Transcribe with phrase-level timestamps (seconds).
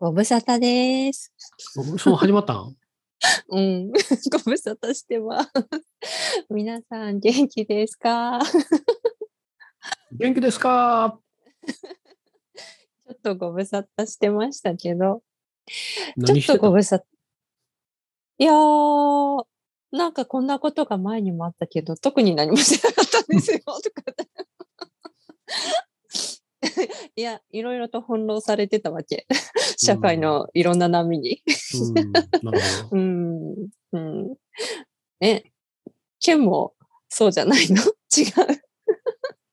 [0.00, 1.30] ご無沙汰です。
[1.98, 2.74] そう始まったん？
[3.52, 3.92] うん。
[4.32, 5.50] ご無沙汰してます。
[6.48, 8.38] 皆さん元気ですか？
[10.12, 11.20] 元気ですか？
[11.66, 15.22] ちょっとご無沙汰してましたけど、
[15.68, 17.02] ちょったとご無沙汰。
[18.38, 19.44] いやー、
[19.92, 23.58] なんかこんなことが前にもあったけど、特に何もしてなかったんですよ。
[23.58, 24.02] とか
[27.16, 29.26] いや、いろいろと翻弄されてたわけ。
[29.78, 31.42] 社会のいろんな波に。
[31.94, 32.20] うん、な
[32.52, 32.60] る
[32.90, 32.96] ほど。
[32.96, 33.68] うん。
[33.92, 34.36] うん。
[35.20, 35.44] え、
[36.20, 36.74] ケンも
[37.08, 37.82] そうじゃないの？
[38.16, 38.54] 違う。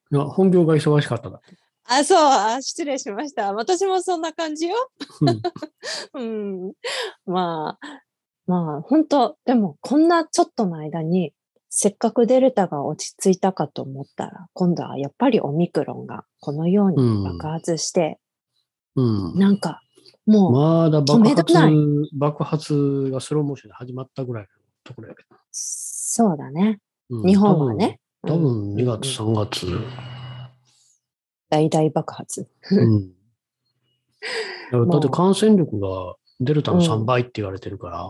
[0.09, 1.41] いや本業が忙しかっただ。
[1.89, 3.53] あ、そうあ、失礼しました。
[3.53, 4.76] 私もそんな感じよ。
[6.13, 6.21] うん
[6.65, 6.73] うん。
[7.26, 8.03] まあ、
[8.45, 11.34] まあ、本当でも、こんなちょっとの間に、
[11.80, 18.18] せっかくデルタが落ち着いたかと思ったら、今度はやっぱりオミクロンがこのように爆発して、
[18.95, 19.38] うん。
[19.38, 19.84] なんか、
[20.26, 21.54] もう、まだ爆発
[22.16, 24.49] 爆発がスローモーションで始まったぐらいの
[24.84, 25.38] ところやけど。
[25.51, 26.79] そうだね。
[27.12, 27.99] うん日本はね。
[28.23, 29.68] 多分多分2うん月、3月。
[31.51, 32.49] 大々爆発。
[32.71, 33.12] うん。
[34.90, 38.10] だって感染力がデルタの3倍って言われてるから、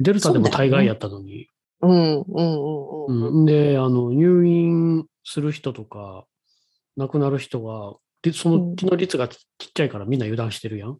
[0.00, 1.48] デルタでも大概やったのに、
[1.82, 3.38] うん、うん、うん、うん。
[3.40, 6.24] うん、で、あの、入院する人とか、
[6.96, 10.88] 亡くなる人が、でそのうちの率がちちっちゃいからみんな油断してるやん。
[10.90, 10.98] も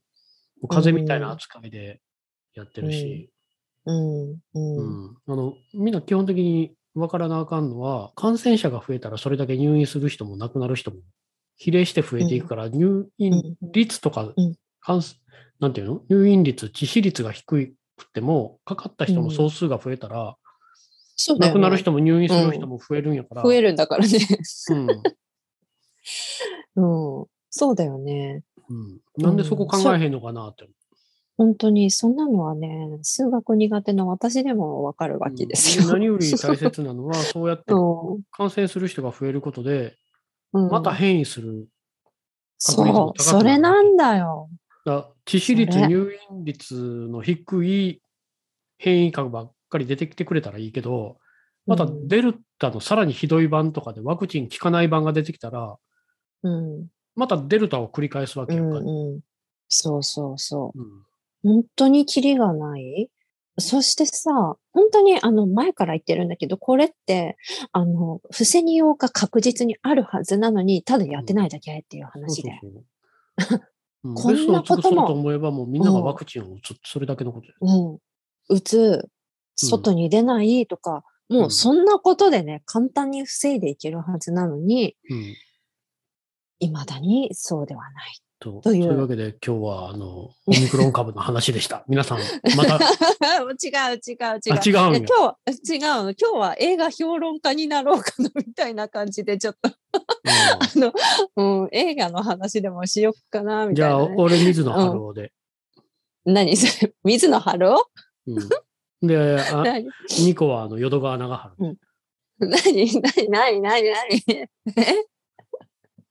[0.63, 2.01] う風邪みたいな扱いで
[2.55, 3.31] やってるし、
[3.85, 4.37] うん、う。
[4.55, 5.05] うん。
[5.11, 5.17] ん。
[5.27, 10.99] あのみんな基本的に分からなあかんのは、感染者が増えたらそれだけ入院する人も亡くなる人も
[11.59, 14.33] 比例して増えていくから、入院率とか、
[15.61, 16.03] なんていうの？
[16.09, 17.45] 入院率、致死率が低
[17.99, 20.37] くても、かかった人の総数が増えたら、
[21.23, 24.19] そうだよね亡くなる人も入院する人も増えるんやから、増えるんだからね。
[24.71, 24.89] うん
[26.77, 27.27] うん。
[27.51, 28.43] そうだよね。
[28.71, 30.67] うん、なんでそこ考えへんのかなって。
[31.37, 35.85] 本当に、そんなのはね、数学苦手な私でもわかるわけですよ。
[35.85, 39.97] うん何より大切なのは、 そうやってうん感染する人が増えることで、
[40.55, 41.69] うんまた変異する。
[42.57, 44.49] そう、それなんだよ。
[44.87, 48.03] だ致死率、入院率の低い
[48.79, 51.17] 変異株ばっかり出てきてくれたらいいけど、
[51.67, 55.79] またうんデルタのさらにひどい版とかでワクチン効かない版が出てきたら、
[56.43, 56.89] うん。
[57.17, 59.21] またデルタを繰り返すわけうやんうん。
[59.69, 60.79] そうそうそう。
[60.79, 60.87] うん
[61.43, 63.09] 本当にキリがない？
[63.59, 64.31] そしてさ、
[64.73, 67.39] 本当にあの前から言ってるんだけど、これって、
[67.73, 72.61] あの、防ぎようが確実にあるはずなのに、ただやってないだけっていう話で。
[74.03, 77.57] こんなこともそうと思えば、もうみんながワクチンを打つ、それだけのことです。
[77.63, 77.99] うん。
[78.51, 79.09] うつ、
[79.67, 85.35] 外に出ないとか、もうそんなことでね、簡単に防いでいけるはずなのに、うん。
[86.63, 88.21] 未だにそうではない。
[88.41, 88.61] と。
[88.63, 88.99] という。
[88.99, 91.85] わけで今日はあのオミクロン株の話でした。
[91.89, 92.19] 皆さん、
[92.57, 94.19] また、 違う違う違う。
[94.23, 96.11] あ違う今日は、違うの。
[96.11, 99.71] 今日は映画評論家になろうかなみたいな感じで、ちょっと、
[100.27, 100.93] あの、
[101.37, 105.33] うん、映画の話でもしよっかな、うんじゃあ、みたいなね、俺、水野春夫で。
[106.25, 107.91] 何それ水野春夫？
[108.27, 108.49] うん
[109.03, 111.79] で、あ 何？2個はあの淀川長春。
[112.39, 113.01] 何？
[113.29, 113.31] 何？
[113.31, 113.61] 何？
[113.61, 113.91] 何？
[113.91, 114.25] 何？
[114.29, 114.49] え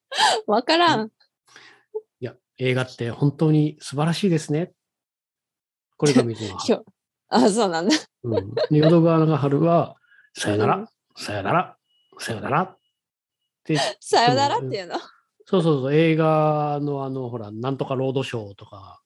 [0.48, 1.08] わからん。
[1.08, 1.12] い
[2.26, 4.74] や、映画って本当に素晴らしいですね。
[5.98, 6.86] これが水野春。
[7.30, 7.96] あ、そうなんだ。
[8.24, 9.96] うん、で淀川長春は、
[10.34, 11.78] さよなうんら、さよなら、
[12.18, 12.62] さよなら。
[12.64, 12.78] っ
[13.64, 14.96] て、さよならっていうの？
[15.46, 19.02] そうそうそう、映画のあの、ほら、なんとかロードショーとか、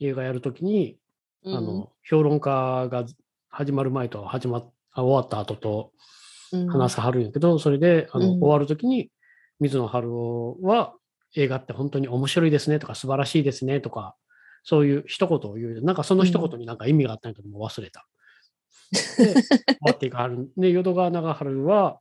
[0.00, 0.98] 映画やるときに、
[1.44, 3.04] うんあの、評論家が
[3.48, 5.92] 始まる前と始まっあ終わった後と
[6.52, 9.10] うん話さはるんやけど、それで、あの、うん終わるときに、
[9.60, 10.94] 水野晴夫は、
[11.36, 14.16] 映画って本当に面白いですねとか、素晴らしいですねとか、
[14.64, 15.80] そういう一言を言う。
[15.82, 18.06] なんかその一言になんか意味があったんやけど、もう忘れた。
[18.90, 18.98] で、
[19.32, 19.44] 終
[19.82, 20.50] わっていかはる。
[20.56, 22.00] で、淀川長春は、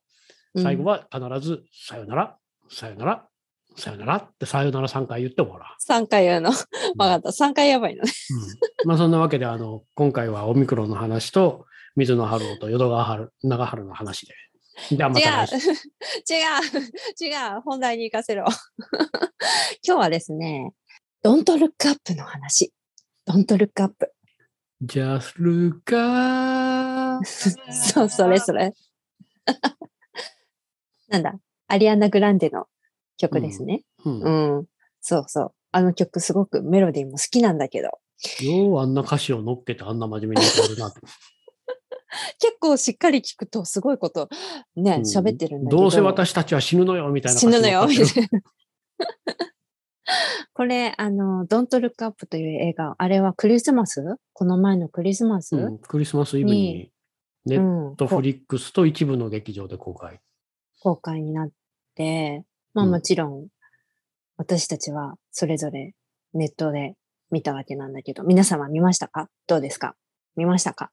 [0.58, 2.38] 最後は必ず、さよなら、
[2.72, 3.30] さよなら、
[3.76, 5.76] さよならって、さよなら3回言って終わら。
[5.88, 6.50] 3回言うの。
[6.50, 6.56] わ
[7.08, 7.30] かった。
[7.30, 8.12] 3回やばいのね。
[8.82, 14.34] うんまあそんなわけで、あの、今回はオミクロンの話と、水野春夫と淀川春長春の話で。
[14.96, 15.70] ではま違た来週。
[15.70, 15.74] う、
[16.30, 18.46] 違う、違う、本題に行かせろ。
[19.86, 20.74] 今日はですね、
[21.22, 22.74] ドントルックアップの話。
[23.26, 24.14] ドントルックアップ。
[24.82, 28.74] ジャスルカそう、それそれ。
[31.10, 31.36] なんだ、
[31.68, 32.68] アリアナ・グランデの
[33.20, 33.84] 曲ですね。
[34.04, 34.22] うん。
[34.22, 34.66] うん、
[35.02, 35.52] そうそう。
[35.72, 37.90] あの曲すごくメロディーも好きなんだけど、
[38.44, 41.02] ようあんな歌詞を乗っけてあんな真面目に歌えるなって。
[42.40, 44.30] 結構しっかり聞くとすごいこと
[44.76, 45.82] ね、うん喋ってるんだけど。
[45.84, 48.42] どうせ私たちは死ぬのよみたいな死ぬのよ、みたいな。
[50.54, 54.18] これ、あの、Don't Look Up という映画、あれはクリスマス？
[54.34, 56.92] この前のクリスマス、うん、クリスマスイブに
[57.46, 60.20] ネッうんトフリックスと一部の劇場で公開。
[60.82, 61.50] 公開になっ
[61.96, 62.44] て、
[62.80, 62.92] まあうん。
[62.92, 63.48] もちろん、
[64.38, 65.94] 私たちはそれぞれ
[66.34, 66.96] ネットで
[67.30, 69.30] 見たわけなんだけど、皆様見ましたか？
[69.48, 69.96] どうですか？
[70.36, 70.92] 見ましたか？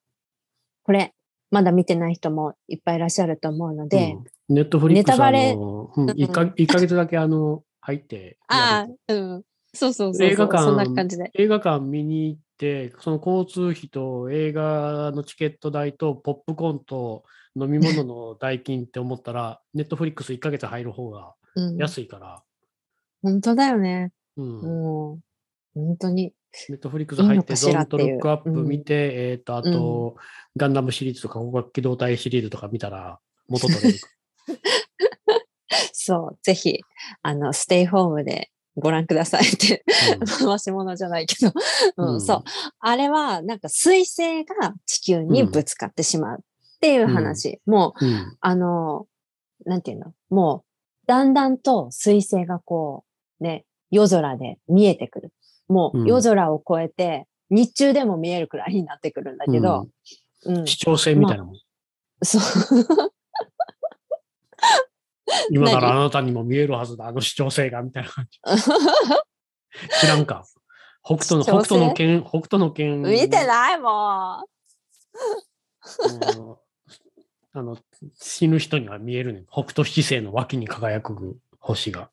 [0.82, 1.14] これ、
[1.50, 4.16] まだ見てない人もいっぱいいらっしゃると思うので、
[4.48, 6.10] ネットフリックスネタバレうん、うん。
[6.10, 9.42] 1, か一ヶ月だけあの入って ああ、うん。
[9.72, 10.26] そうそうそう。
[10.26, 11.30] 映画館そんな感じで。
[11.34, 17.24] 映画館見に行って、その交通費と映画のチケット代とポップコーンと
[17.54, 21.32] 飲み物の代金って思ったら、ネットフリックス1ヶ月入る方がうん、
[21.78, 22.42] 安いから、
[23.22, 24.12] 本当だよね。
[24.36, 24.60] うん。
[24.60, 25.18] も
[25.74, 26.32] う、本当に。
[26.68, 28.08] ネットフリックス入って、ドントらっていう。
[28.12, 30.16] ルックアップ見て、えっ、と、あと、
[30.56, 33.18] ガンダムシリーズとか、光学機動隊シリーズとか見たら、
[33.48, 33.98] 元取れる。
[35.92, 36.80] そう、ぜひ、
[37.22, 39.84] あの、ステイホームでご覧くださいって、
[40.38, 41.52] 回し物じゃないけど、
[41.96, 42.20] うんうん。
[42.20, 42.44] そう。
[42.78, 47.60] あれは、なんか水星が地球にぶつかってしまうっていう話。
[47.66, 48.36] もう、うんうん。
[48.40, 49.06] あの、
[49.64, 50.14] なんていうの？
[50.30, 50.65] もう、
[51.06, 53.04] だんだんと水星がこ
[53.40, 55.32] う、ね、夜空で見えてくる。
[55.68, 59.88] もううん夜空を越えて、日中でも見えるくらいになってくるんだけど、
[60.44, 61.54] うん、視聴性みたいなもん。
[62.22, 62.42] そう。
[65.50, 68.40] 今ならあなたにも見えるはずだ、あの視聴性が、みたいな感じ。
[70.00, 70.44] 知らんか。
[71.02, 73.02] 北斗の、北斗の剣、北斗の剣。
[73.02, 74.44] 見てないもん
[77.56, 77.78] あの、
[78.14, 79.44] 死ぬ人には見えるね。
[79.50, 82.10] 北斗七星の脇に輝く星が。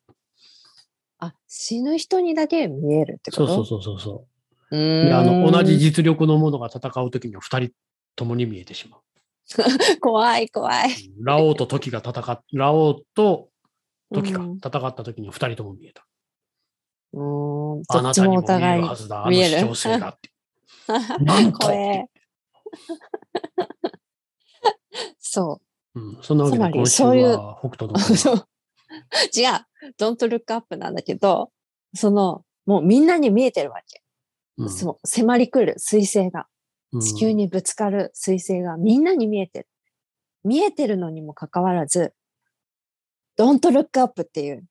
[1.19, 3.47] あ、死ぬ人にだけ見えるってこと？
[3.47, 4.27] そうそうそうそう
[4.71, 5.13] そう。
[5.13, 7.71] あの、同じ実力の者が戦うときには二人
[8.15, 9.01] ともに見えてしまう。
[9.99, 10.91] 怖い怖い。
[11.17, 13.49] うんラオウと時が戦っ、ラオウと
[14.13, 16.07] 時が うん戦ったときに二人とも見えた。
[17.11, 20.29] うーんあなたにも見えるはずだ、あの見える視聴性がって。
[21.21, 21.67] なんと。
[25.33, 25.61] そ
[25.95, 27.93] うん、そんなわけつまりで今週そういうは北斗う。
[27.93, 28.47] の そう
[29.33, 29.43] 拳。
[29.43, 29.65] 違う。
[29.97, 31.51] Don't look up なんだけど、
[31.95, 34.03] その、もうみんなに見えてるわけ。
[34.57, 36.47] うんそう、迫り来る水星が。
[36.91, 39.67] うん地球にぶつかる水星がみんなに見えてる。
[40.43, 42.13] 見えてるのにもかかわらず、
[43.35, 44.67] Don't look up っていう。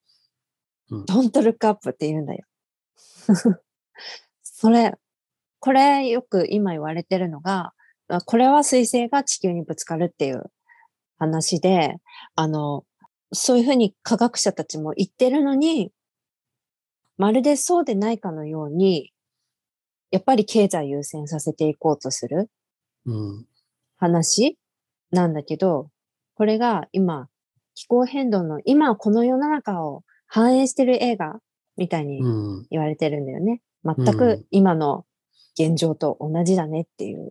[0.90, 2.46] うん Don't look up って言うんだよ。
[4.44, 4.96] それ、
[5.58, 7.74] これよく今言われてるのが、あ
[8.20, 10.44] これは水星が地球にぶつかるっていう
[11.18, 11.96] 話で、
[12.34, 12.84] あの、
[13.32, 15.90] そういうふうに科学者たちも言ってるのに、
[17.16, 19.12] まるでそうでないかのように、
[20.10, 22.50] やっぱり経済優先させていこうとする
[23.06, 23.46] うん
[23.96, 24.58] 話
[25.10, 25.88] なんだけど、
[26.34, 27.28] これが今、
[27.74, 31.38] 気候変動の今この世の中を反映してる映画
[31.76, 32.28] みたいにう
[32.62, 33.62] ん言われてるんだよね。
[33.84, 35.06] 全うんく今の
[35.58, 37.30] 現状と同じだねっていう。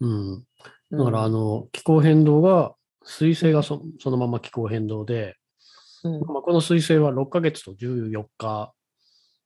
[0.00, 0.32] うん。
[0.32, 0.98] うん。
[0.98, 5.36] だから、あの、気候変動が、水星がそそのまま気候変動で、
[6.04, 6.20] うん。
[6.20, 8.72] まあ、この水星は6ヶ月と14日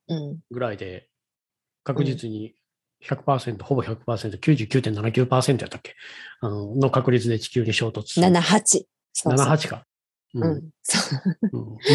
[0.07, 0.39] うん。
[0.51, 1.07] ぐらいで、
[1.83, 2.55] 確実に
[3.03, 5.95] 100%、ほぼ100%、99.79%やったっけ？
[6.41, 8.27] あのの確率で地球に衝突する。
[8.27, 8.83] 7、8。
[9.13, 9.47] そうそう。
[9.47, 9.85] 78か。
[10.35, 10.43] うん。
[10.43, 10.71] うん。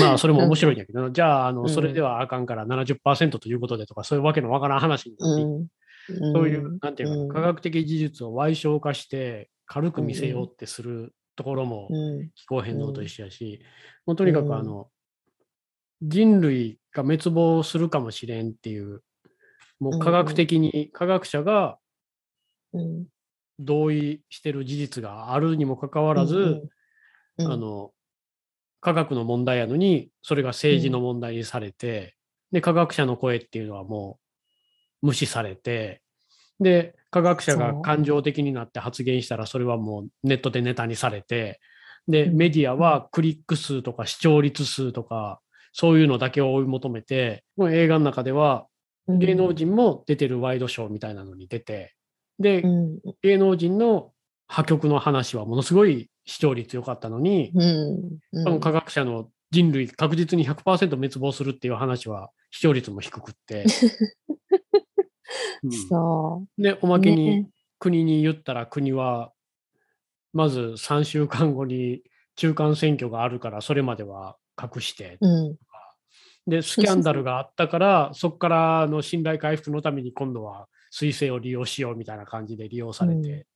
[0.00, 1.68] まあ、それも面白いんだけど、じゃあ、あの、うん。
[1.68, 5.42] それではあかんから70%ということでとか、そういうわけのわからん話になって。
[5.42, 5.66] いうん
[6.34, 12.30] そういう、なんていうか科学的事実を歪小化して、軽く見せようってするところもうん。
[12.34, 13.60] 気候変動と一緒やし、
[14.04, 14.90] もうとにかくあの、
[16.02, 19.02] 人類が滅亡するかもしれんっていう、
[19.80, 21.78] もう科学的に、科学者が
[22.72, 23.06] うん。
[23.58, 26.62] 同意してる事実があるにもかかわらず、
[27.38, 27.92] あの、
[28.80, 32.16] 科学の問題やのに、それが政治の問題にされて、
[32.52, 34.25] で、科学者の声っていうのはもう
[35.06, 36.02] 無視されて、
[36.60, 41.60] で、科学者が感情的になって発言したら、それはもうネットでネタにされて、
[42.08, 42.36] で、うん。
[42.36, 45.40] メディアはクリック数とか視聴率数とか、
[45.72, 48.66] そういうのだけを追い求めて、映画の中では
[49.08, 49.18] うん。
[49.18, 51.94] 芸能人も出てるワイドショーみたいなのに出て、
[52.38, 52.98] で、うん。
[53.22, 54.12] 芸能人の
[54.48, 58.46] 破局の話はものすごい視聴率良かったのに、うん。
[58.46, 58.60] うん。
[58.60, 63.64] 科学者の人類確実に100%滅亡するっていう話は視聴率も低くって。
[65.62, 66.90] うんそで、おう。
[66.90, 69.32] まけにね国に言ったら国は、
[70.32, 72.02] まず3週間後に
[72.36, 75.18] 中間選挙があるから、それまでは隠して。
[75.20, 75.56] うん
[76.48, 83.46] で、スキャンダルがあったから、そこからの信頼回復のために今度は彗星を利用しようみたいな感じで利用されて。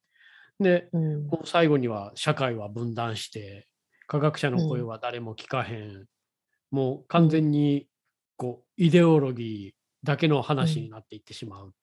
[0.58, 3.68] で、うんもう最後には社会は分断して、
[4.08, 6.06] 科学者の声は誰も聞かへん。
[6.72, 7.86] もう完全に
[8.36, 11.74] こうイデオロギーだけの話になっていってしまう。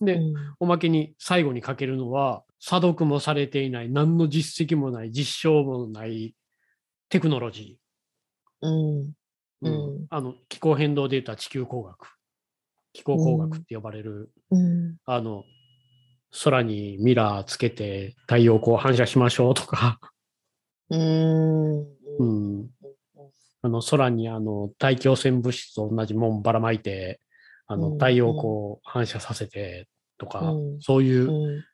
[0.00, 6.34] で、うんおまけに最後にかけるのは、査読もされていない、何の実績もない、実証もない
[7.08, 7.78] テクノロジ
[8.62, 8.72] うん。
[8.72, 9.12] ー。
[9.62, 12.08] うんあの気候変動で言ったら地球工学。
[12.92, 14.96] 気候工学って呼ばれる、うん。
[15.04, 15.44] あの、
[16.44, 20.00] 空にミラーつけて太陽光反射しましょうとか、
[20.90, 21.80] うん。
[21.80, 21.86] う
[22.18, 22.60] うん。
[22.62, 22.70] ん、
[23.62, 27.20] あの空にあの大気汚染物質と同じもんばらまいて、
[27.66, 30.80] あのうん太陽光を反射させてとか、うん。
[30.80, 31.64] そういううん。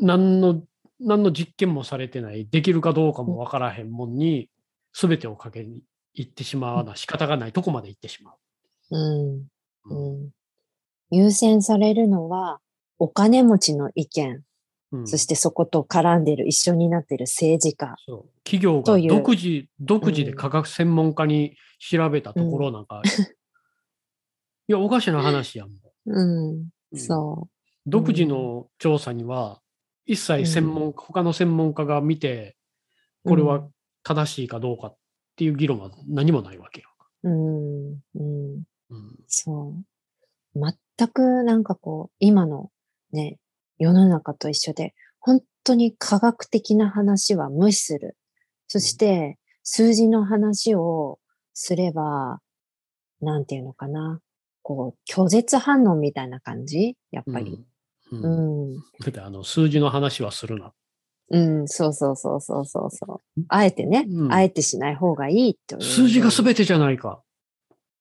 [0.00, 0.62] 何の、
[1.00, 4.48] 何の実験もされてない、できるかどうかもわからへんもんに、
[4.92, 5.82] すべてをかけに
[6.14, 8.32] 行ってしまうような仕方がないとこまで行ってしま
[8.90, 8.96] う。
[8.96, 9.46] うん。
[9.90, 10.30] うん。
[11.10, 12.60] 優先されるのは、
[12.98, 14.42] お金持ちの意見、
[14.92, 15.08] うん。
[15.08, 17.94] そしてそこと絡んでる、一緒になってる政治家。
[18.06, 18.40] そう。
[18.44, 20.36] 企業が独自、独自でうん。
[20.36, 23.02] 科学専門家に調べたところなんか、
[24.68, 25.70] いや、おかしな話やん。
[26.06, 26.50] うん。
[26.92, 27.48] うんそ
[27.86, 29.60] 独自の調査には、
[30.04, 32.56] 一切専門、他の専門家が見て、
[33.24, 33.30] う。
[33.30, 33.66] これは
[34.02, 34.96] 正しいかどうかっ
[35.36, 36.88] ていう議論は何もないわけよ。
[37.24, 37.92] うん。
[37.92, 38.62] うん。
[38.90, 39.74] うんそ
[40.54, 40.60] う。
[40.60, 42.70] 全くなんかこう、今の
[43.12, 43.38] ね、
[43.78, 48.16] 世の中と一緒で、本当に科学的な話は無視する。
[48.66, 51.18] そして、数字の話を
[51.54, 52.40] すれば、
[53.20, 54.20] なんていうのかな。
[54.68, 56.94] こう、拒絶反応みたいな感じ？
[57.10, 57.52] やっぱり。
[58.12, 58.76] うんううんん。
[58.76, 60.72] だってあの数字の話はするな。
[61.30, 63.42] うん、そうそうそうそうそうそう。
[63.48, 65.82] あえてね、うんあえてしない方がいいという。
[65.82, 67.22] 数字が全てじゃないか。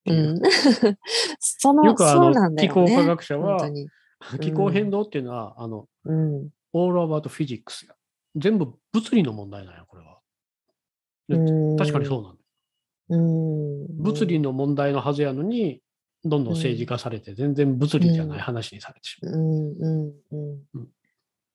[0.05, 0.41] うん。
[1.39, 2.67] その、よくあのそうなんだよね。
[2.67, 3.69] 気候科学者は。
[4.41, 6.50] 気候変動っていうのは、あの、うん。
[6.74, 7.93] オールアバウトフィジックスや。
[8.36, 10.19] 全部物理の問題なんや、これは。
[11.77, 12.41] 確かにそうなんだ。
[13.09, 14.03] うん。
[14.03, 15.81] 物理の問題のはずやのに、
[16.29, 19.34] どんどん政治化されて、全然物理じゃない話にされてしまう。
[19.34, 20.88] うんうんうんうん。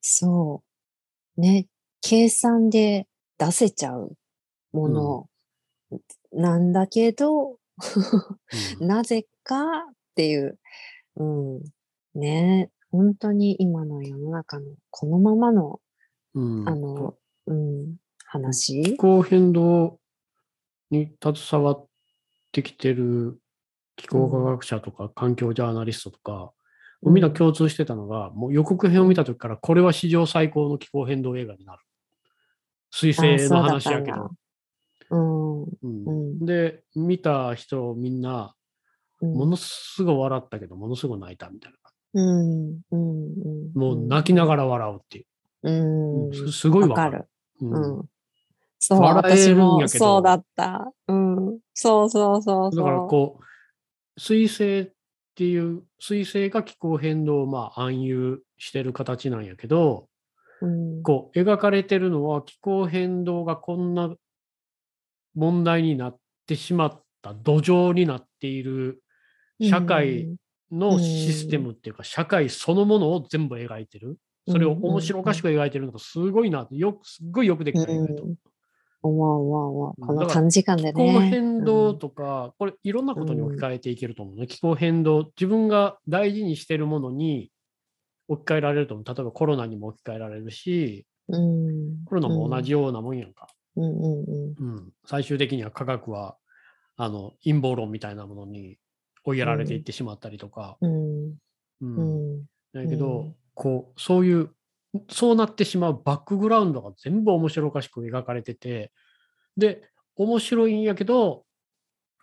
[0.00, 0.62] そ
[1.36, 1.40] う。
[1.40, 1.66] ね、
[2.00, 3.06] 計算で
[3.38, 4.16] 出せちゃう
[4.72, 5.28] もの。
[6.32, 7.52] なんだけど、
[8.80, 8.86] うん。
[8.86, 10.58] なぜかっていう、
[11.16, 11.62] うん。
[12.14, 15.80] ね、本当に今の世の中のこのままの、
[16.34, 16.68] うん。
[16.68, 17.14] あの、
[17.46, 18.82] うん、話？
[18.82, 18.96] 気。
[18.96, 19.98] 候変動
[20.90, 21.86] に携わっ
[22.52, 23.38] てきてる
[23.96, 26.52] 気候科学者とか環境ジャーナリストとか、
[27.02, 31.82] みんな共通してたのが、もう予告編を見た時から、これは史上最高の気候変動映画になる。
[32.94, 34.30] 彗星の話やけど。
[35.10, 38.54] うん、ううんん、で、見た人みんな、
[39.20, 39.34] うん。
[39.34, 41.78] ものすごい笑ったけど、ものすごい泣いたみたいな。
[42.14, 43.72] うん、うん、うん。
[43.74, 45.26] もう泣きながら笑うっていう。
[45.62, 46.32] うん。
[46.32, 47.26] すすごいわかる。
[48.78, 50.92] そう、私もそうだった。
[51.08, 51.58] うん。
[51.74, 52.76] そうそうそうそう。
[52.76, 53.44] だからこう、
[54.22, 54.92] 水星っ
[55.34, 60.06] ていう、水星が気候変動をまあ暗喩してる形なんやけど、
[60.60, 64.14] うん、こう描かれてるのは気候変動がこんな
[65.34, 69.02] 問題になってしまった土壌になっている
[69.60, 70.36] 社会
[70.70, 74.18] のシステムっていうか、社会そのものを全部描いてる。
[74.48, 78.34] それを面白おかしく描いてるのがすごいなよく、すっごいよくできた映画やとうん。
[79.02, 80.06] 思う思う思う。
[80.06, 81.12] この短時間で気ね。
[81.14, 84.46] 候変動とか、これいろんなことに置き換えていけると思うね。
[84.46, 87.50] 気候変動、自分が大事にしてるものに
[88.28, 89.06] 置き換えられると思う。
[89.06, 92.04] 例えばコロナにも置き換えられるし、うん。
[92.04, 93.48] コロナも同じようなもんやんか。
[93.76, 94.24] うんうん
[94.60, 94.74] うん。
[94.74, 96.36] うん、最終的には科学は
[96.96, 98.78] あの陰謀論みたいなものに
[99.24, 100.76] 追いやられていってしまったりとか。
[100.80, 101.26] うん。
[101.28, 101.36] う
[101.80, 102.44] うんん。
[102.72, 104.50] だけど、うんこうそういう
[105.10, 108.92] そうなってしまうバックグラウンドが全部面白おかしく描かれてて
[109.56, 109.82] で
[110.16, 111.44] 面白いんやけど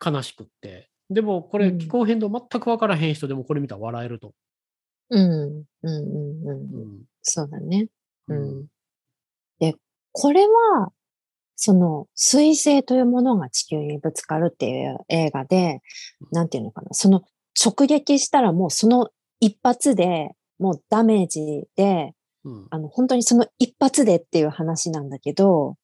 [0.06, 4.34] 悲しくってでもこれうん気候変動全く分からへん人でもこれ見たら笑えると。
[5.10, 5.24] うん。
[5.24, 6.74] うんうんうん。
[6.74, 7.88] うんそうだね。
[8.28, 8.68] ううんん。
[9.60, 9.76] で、
[10.14, 10.92] これは、
[11.56, 15.82] その、水星というものが地球にぶつかるっていう映画で、
[16.32, 17.24] なんていうのかな、その
[17.64, 19.10] 直撃したらもうその
[19.40, 22.14] 一発で、もうダメージで、
[22.46, 22.67] うん。
[22.69, 25.75] あの、本当にその一発でっていう話なんだけど、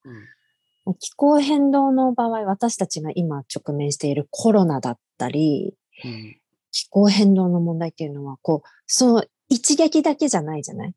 [0.85, 0.95] うん。
[1.00, 6.39] 気候変動の場合、私たちが今直面しているコロナだったり、うん。
[6.71, 10.93] 気候変動の問題っていうのは、こう、その一撃だけじゃないじゃない？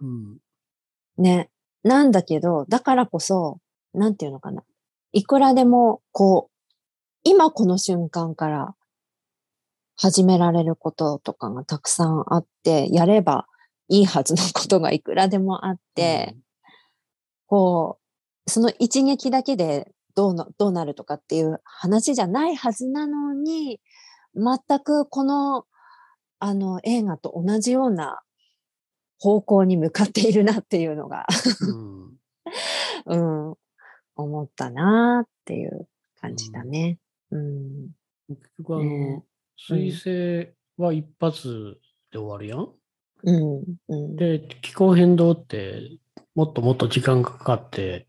[0.00, 0.38] うん。
[1.16, 1.50] ね。
[1.84, 3.60] なんだけど、だからこそ、
[3.94, 4.64] なんていうのかな。
[5.12, 6.66] いくらでも、こう、
[7.24, 8.74] 今この瞬間から
[9.96, 13.46] 始められることとかがたくさんあって、やれば
[13.88, 16.36] いいはずのことがいくらでもあって、
[17.46, 17.98] こ
[18.46, 23.80] う、その一撃だけでどうなどうなるとかっていう話じゃないはずなのに、
[24.34, 25.64] 全くこの、
[26.38, 28.20] あの、映画と同じような
[29.18, 31.26] 方向に向かっているなっていうのが、
[31.60, 31.98] うん。
[33.06, 33.16] う
[33.52, 33.54] ん、
[34.16, 35.88] 思ったなっていう
[36.20, 36.98] 感じだね。
[37.30, 37.90] うん。
[38.28, 39.24] 結局あの、ね
[39.56, 41.80] 水星は一発
[42.12, 42.77] で終わるやん？
[43.24, 43.62] うん。
[43.88, 44.16] うん。
[44.16, 45.98] で、気候変動って
[46.34, 48.06] もっともっと時間がかかって、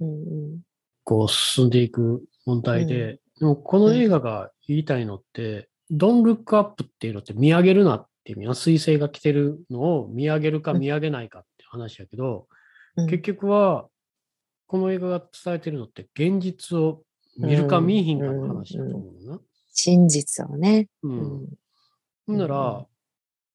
[0.00, 0.60] うん。
[1.04, 12.48] こう進んでいく問題で、でもこの映画が言いたいのって、Don't look up っていうのって見上げるなっていう意味は、水星が来てるのを見上げるかうん見上げないかって話やけど、
[12.96, 13.88] うん結局は、
[14.66, 17.02] この映画が伝えてるのって現実を
[17.38, 19.40] 見るか見えひんかの話だと思うな。
[19.72, 20.88] 真実をね。
[21.02, 21.08] う。
[21.08, 21.48] うんん。
[22.26, 22.86] ほんなら、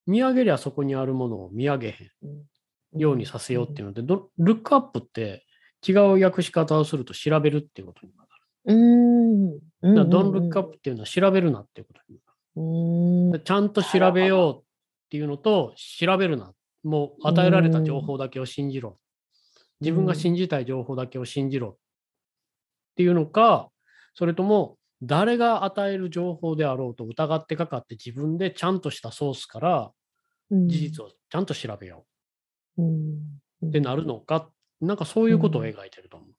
[0.10, 5.46] 見上げりゃそこにあるものを見上げへんようにさせようっていうので、どルックアップって
[5.88, 8.30] 違う訳し方をすると調べるっていうことになる。
[8.66, 9.60] うん。
[9.84, 9.96] うん。
[9.96, 12.20] だから Don't look up っていうのは調べるなっていうことに
[12.56, 12.62] う
[13.28, 13.32] ん。
[13.32, 13.44] なる。
[13.44, 14.63] ちゃんと調べようっ
[15.12, 16.54] ていうのと、調べるな。
[16.84, 18.98] もう与えられた情報だけを信じろ。
[19.82, 21.75] 自分が信じたい情報だけを信じろっ
[22.96, 23.70] ていうのか、
[24.16, 29.92] それとも誰が与える情報であろうと疑ってかかって自分でちゃんとしたソースから
[30.50, 32.06] 事実をちゃんと調べよ
[32.77, 33.68] う。
[33.68, 34.50] ってなるのか、
[34.82, 36.29] なんかそういうことを描いてると思う。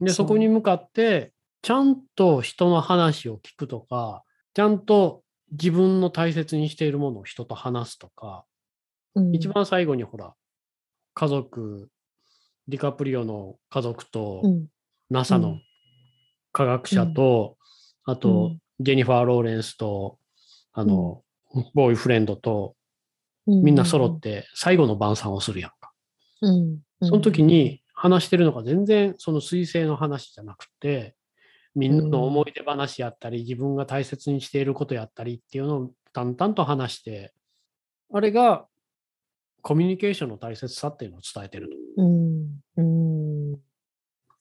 [0.00, 4.24] で、そこに向かって、ちゃんと人の話を聞くとか、
[4.54, 5.22] ちゃんと
[5.52, 8.44] 自分の大切にしているものを人と話すとか、
[9.14, 9.34] うん。
[9.34, 10.34] 一番最後にほら、
[11.14, 11.90] 家族、
[12.68, 14.66] ディカプリオの家族と、うん。
[15.08, 15.60] NASA の
[16.52, 17.56] 科学者と、
[18.04, 20.18] あうとん、ジェニファー・ローレンスと、
[20.72, 21.22] あの、
[21.74, 22.74] ボーイフレンドと、
[23.46, 25.92] うんみんな揃って最後の晩餐をするやんか。
[26.42, 26.78] うん。
[27.00, 31.14] その時に話してるのが全然その彗星の話じゃなくて、
[31.76, 37.34] みんなの思い出話やったり、自分が大切にしていることやったりっていうのを淡々と話して、
[38.12, 38.66] あれが
[39.62, 42.02] コミュニケーションの大切さっていうのを伝えてると。
[42.02, 42.60] うん。
[42.76, 42.82] う
[43.54, 43.60] ん。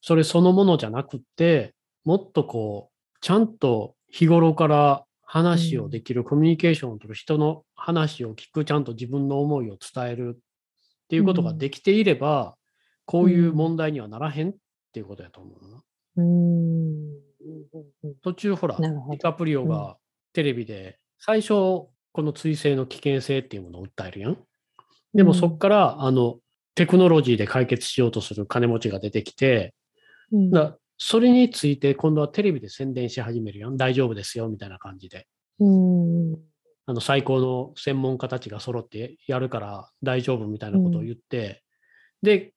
[0.02, 12.56] それそのものじゃなくって、もっとこう、ちゃんと日頃から話をできる、コミュニケーションを取る人の話を聞く、ちゃんと自分の思いを伝えるっていうことができていれば、
[13.06, 14.54] こういう問題にはならへんっ
[14.94, 15.84] ていうことやと思うな。
[16.18, 18.16] うん。
[18.22, 19.98] 途中ほら、ディカプリオが
[20.34, 24.38] テレビで最初この追星の危険性っていうものを訴えるやん。
[25.14, 26.40] でもそっから、あの、
[26.76, 29.74] テクノロジーで解決しようとする金持ちが出てきて、
[30.32, 33.78] うん、だそれについて今度はテレビで宣伝し始めるやん。
[33.78, 35.28] 大丈夫ですよ、みたいな感じで。
[35.60, 36.36] うん。
[36.86, 41.64] あの、最高の専門家たちが揃ってやるから大丈夫みたいなことを言って、
[42.22, 42.54] で、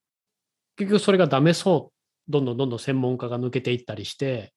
[0.77, 2.31] 結局それがダメそう。
[2.31, 4.53] どんどんどんどん専門家が抜けていったりして、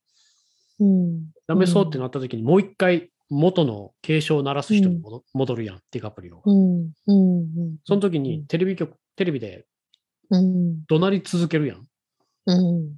[0.80, 1.32] うん。
[1.48, 6.42] ダメそうってなった時にもう一回元の継承を鳴らす人に戻,、戻るやん、ディカプリオが。
[6.46, 6.92] うん。
[7.08, 7.78] うん。
[7.86, 9.66] その時にテレビ局、テレビで
[10.32, 10.86] うん。
[10.88, 11.86] 怒鳴り続けるやん。
[12.48, 12.96] うん。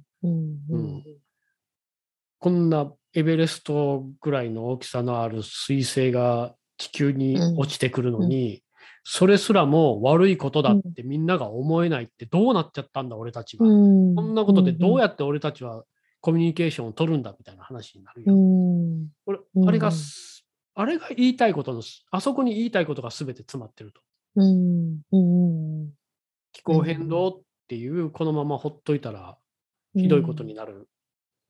[2.38, 8.62] こんなエベレストぐらいの大きさのある彗星が地球に落ちてくるのに、
[9.04, 13.66] それすらも悪いことだってみんなが思えないってどうなっちゃったんだ俺たちは。
[13.66, 14.14] うん。
[14.14, 15.84] こんなことでどうややって俺たちは
[16.20, 18.34] コミュニケーションを取るんだみたいな話になるうよ。
[18.34, 24.00] うんあれがす、あれが言いたいことのす、あそこに言いたいことが全て詰まってると。
[26.52, 29.36] 気候変動っていうこのままほっといたら
[29.94, 30.88] ひどいことになる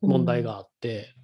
[0.00, 1.14] 問題があって、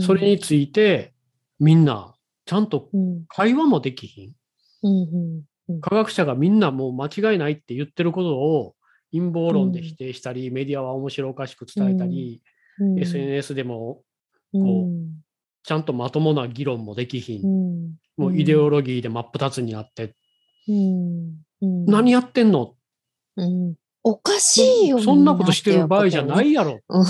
[0.00, 1.14] それについて
[1.58, 3.24] みんなちゃんとうん。
[3.28, 5.80] 会話もできひん。
[5.80, 8.74] 科学者がみんなもう間違いないって言ってることを
[9.12, 12.42] 陰謀論で否定したり、メディアは面白おかしく伝えたり、
[12.78, 12.98] うん。
[13.00, 14.02] SNS でも
[14.52, 14.88] ここ
[15.62, 17.44] ちゃんとまともな議論もできひん。
[17.44, 17.94] うん。
[18.16, 20.14] もうイデオロギーで真っ二つになって。
[21.60, 22.74] 何やってんの？
[23.36, 23.74] うん。
[24.08, 25.00] おかしいよ。
[25.00, 26.78] そんなことしてる場合じゃないやろ。
[26.88, 27.04] うん。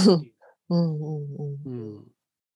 [0.70, 2.04] うん。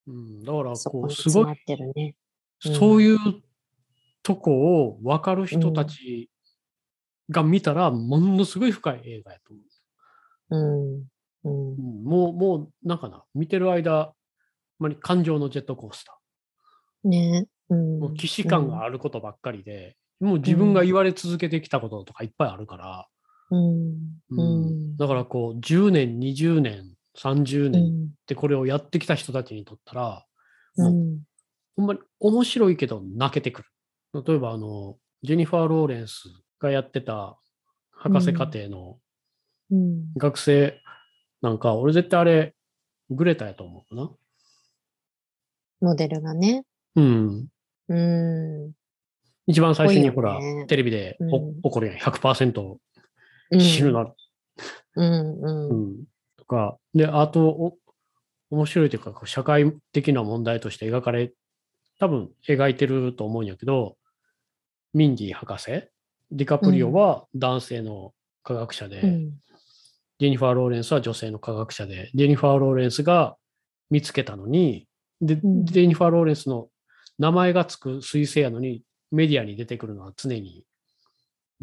[0.06, 0.42] うん。
[0.42, 2.16] だからそここうすごいね。
[2.64, 3.18] うんそういう
[4.22, 6.30] とこを分かる人たち
[7.30, 9.62] が見たら、ものすごい深い映画やと思
[10.50, 10.94] うん。
[10.94, 11.00] うん。
[11.00, 11.06] う。
[11.44, 14.14] うんもう、もう、なんかな、見てる間、
[14.78, 16.18] まり感情のジェットコースタ
[17.04, 17.46] ね。
[17.70, 17.78] うん。
[17.78, 18.00] ー。
[18.00, 23.08] もう既視感があることばっかりで、もう自分が言われ続けてきたこととかいっぱいあるから、
[23.50, 24.20] うん。
[24.30, 24.96] ううんん。
[24.96, 28.10] だからこう、10年、20年、30う年っん。
[28.26, 30.26] てこれをやってきた人たちにとったら、
[30.76, 31.20] もううん。
[31.76, 33.68] ほんまに面白いけど泣けてくる。
[34.24, 36.24] 例えばあの、ジェニファー・ローレンス
[36.58, 37.38] がやってた
[37.92, 38.98] 博士課程の
[39.70, 40.12] うん。
[40.16, 40.80] 学生
[41.42, 42.54] なんか、俺絶対あれ、
[43.08, 44.10] グレタやと思うな。
[45.80, 46.64] モデルがね。
[46.96, 47.46] うん。
[47.88, 48.72] うん。
[49.46, 51.96] 一番最初にほら、ねテレビでおうん怒るやん。
[51.96, 52.78] 100%
[53.50, 54.12] うん死ぬな。
[54.96, 55.92] うんううん。
[55.92, 56.04] ん。
[56.36, 57.78] とか、で、あと、お
[58.50, 61.32] 面白いというか、社会的な問題として描かれ、
[61.98, 63.96] 多分描いてると思うんやけど、
[64.92, 65.66] ミンディ博士、
[66.32, 69.32] ディカプリオは男性の科学者で、うん
[70.18, 73.38] ジェニファー・ローレンスは女性の科学者で、ジェニファー・ローレンスが
[73.88, 74.86] 見つけたのに、
[75.22, 76.68] で、んジェニファー・ローレンスの
[77.18, 80.66] 名前がつく彗星やのに、メディアに出てくるのは常に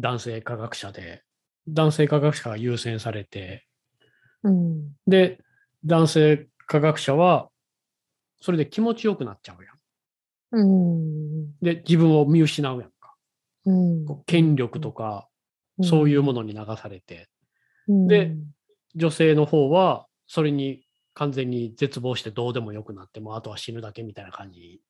[0.00, 1.22] 男性科学者で、
[1.74, 3.66] 男性科学者が優先されて、
[4.42, 4.92] うん。
[5.06, 5.38] で、
[5.84, 7.48] 男性科学者は、
[8.40, 9.78] それで気持ちよくなっちゃうやん。
[10.50, 11.58] うん。
[11.60, 13.14] で、自分を見失うやんか。
[13.66, 14.06] うん。
[14.26, 15.28] 権力とか、
[15.82, 17.28] そういうものに流されて、
[17.88, 18.34] ので、
[18.94, 24.80] 女性の方は、それに完全に絶望してどうでもよくなっても、あとは死ぬだけみたいな感じ。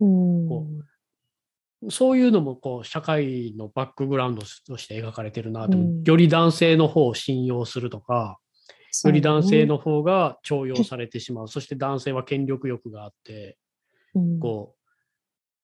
[0.00, 0.48] うん。
[0.48, 0.66] こ
[1.90, 6.02] そういうのも、こう、社会のバックグラウンドとして描かれてるなと思う、うん。
[6.04, 8.38] より男性の方を信用するとか、
[9.04, 11.48] より男性の方が重用されてしまう。
[11.48, 13.58] そして男性は権力欲があって、
[14.14, 14.74] うん、こ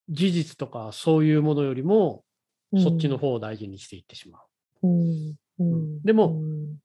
[0.08, 2.24] う、事実とかそういうものよりも、
[2.72, 2.82] うん。
[2.82, 4.38] そっちの方を大事にしていってしま
[4.82, 4.88] う。
[4.88, 5.34] うん。
[5.58, 6.76] うん、でもうん。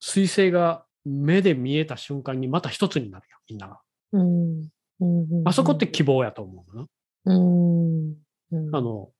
[0.00, 3.80] 彗星が目で見えた瞬間にまた一つになるよ、みんなが。
[5.44, 6.86] あそこって希望やと思うな。
[8.52, 8.68] うん。
[8.68, 9.10] うん、あの、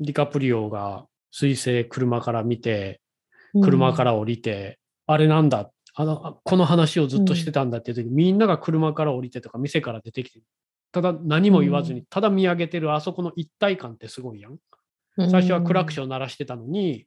[0.00, 3.00] ディカプリオが彗星車から見て、
[3.62, 5.70] 車から降りて、あれなんだ？
[5.94, 10.40] あの、あこの話をずっとしてたんだっていう時、みんなが車から降りてとか店から出てきて、
[10.92, 14.58] ただ何も言わずに、ただ見上げてるあそこの一体感ってすごいやん。
[15.16, 17.06] うん、最初はクラクション鳴らしてたのに、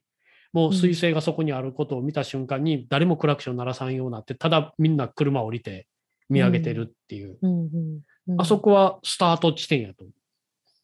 [0.52, 5.86] もう彗星がそこにあることを見た瞬間に、誰もクラクション鳴らさんようになって、ただみんな車降りて
[6.28, 7.38] 見上げてるっていう。
[7.40, 7.50] うん。
[7.50, 8.00] うん。
[8.26, 10.04] うん、あそこはスタート地点やと。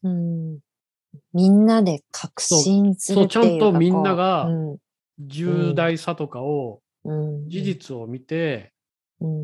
[0.04, 0.58] うん、
[1.32, 4.78] みんなで確信するっていうかそうちゃんとみんながこ
[5.18, 6.80] 重大さとかを、
[7.48, 8.76] 事実を見て、うん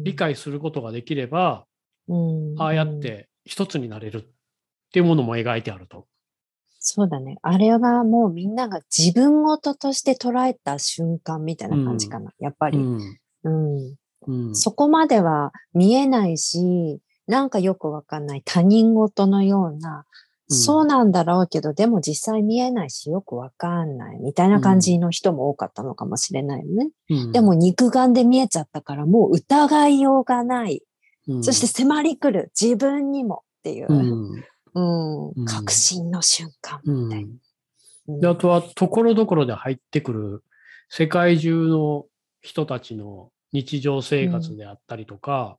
[0.05, 1.65] 理解することができれば、
[2.07, 4.25] うんああやって一つになれるっ
[4.93, 6.07] ていうものも描いてあると。
[6.79, 7.39] そうだね。
[7.41, 12.33] あれはもうみんなが自分事として捉えた瞬間みたいな感じかな。
[12.39, 12.79] やっぱり、
[13.45, 14.55] うん。
[14.55, 20.05] そこまでは見えないし、なんかよくわかんない他人事のような、うん
[20.53, 26.91] そうなんだろうけど、でも実際見えないしよくわかんないみたいな感じの人も多かったのかもしれないよね。
[27.11, 27.33] うん。
[27.33, 30.83] でも、肉眼で見えちゃったからもう疑いようがない。
[31.29, 31.45] うん。
[31.45, 34.33] そして迫り来る自分にもっていう、うん。
[34.75, 35.29] うん。
[35.31, 35.45] うん。
[35.45, 38.21] 確信の瞬間うみたいな。
[38.21, 40.45] で、あとは、ところどころで入ってくる
[40.89, 42.07] 世界中の
[42.41, 45.59] 人たちの日常生活であったりとか、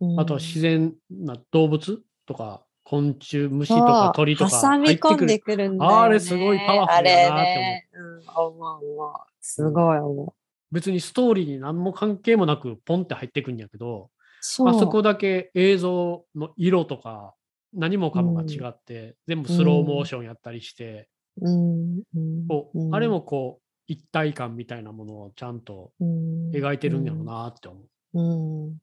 [0.00, 0.20] うん。
[0.20, 5.38] あとは自然な動物とか、昆虫、虫とか鳥とか挟み込んで。
[5.38, 5.96] くるんだよ、ね。
[5.96, 7.88] あれすごいパワフルやなって思うあれね。
[7.92, 9.12] うん、思う思う。
[9.40, 10.34] すごい思う。
[10.70, 14.68] 別にストーリーに何も関係もなくポンって入ってくんやけど、そう。
[14.68, 17.34] あそこだけ映像の色とか
[17.72, 21.08] 何もかもが違って、全部スローモーションやったりして、
[21.40, 28.20] うん、うんこううんあれもこう一体感みたいなものをちゃんとうん描いてるんやろうなって思う。
[28.20, 28.76] うんうん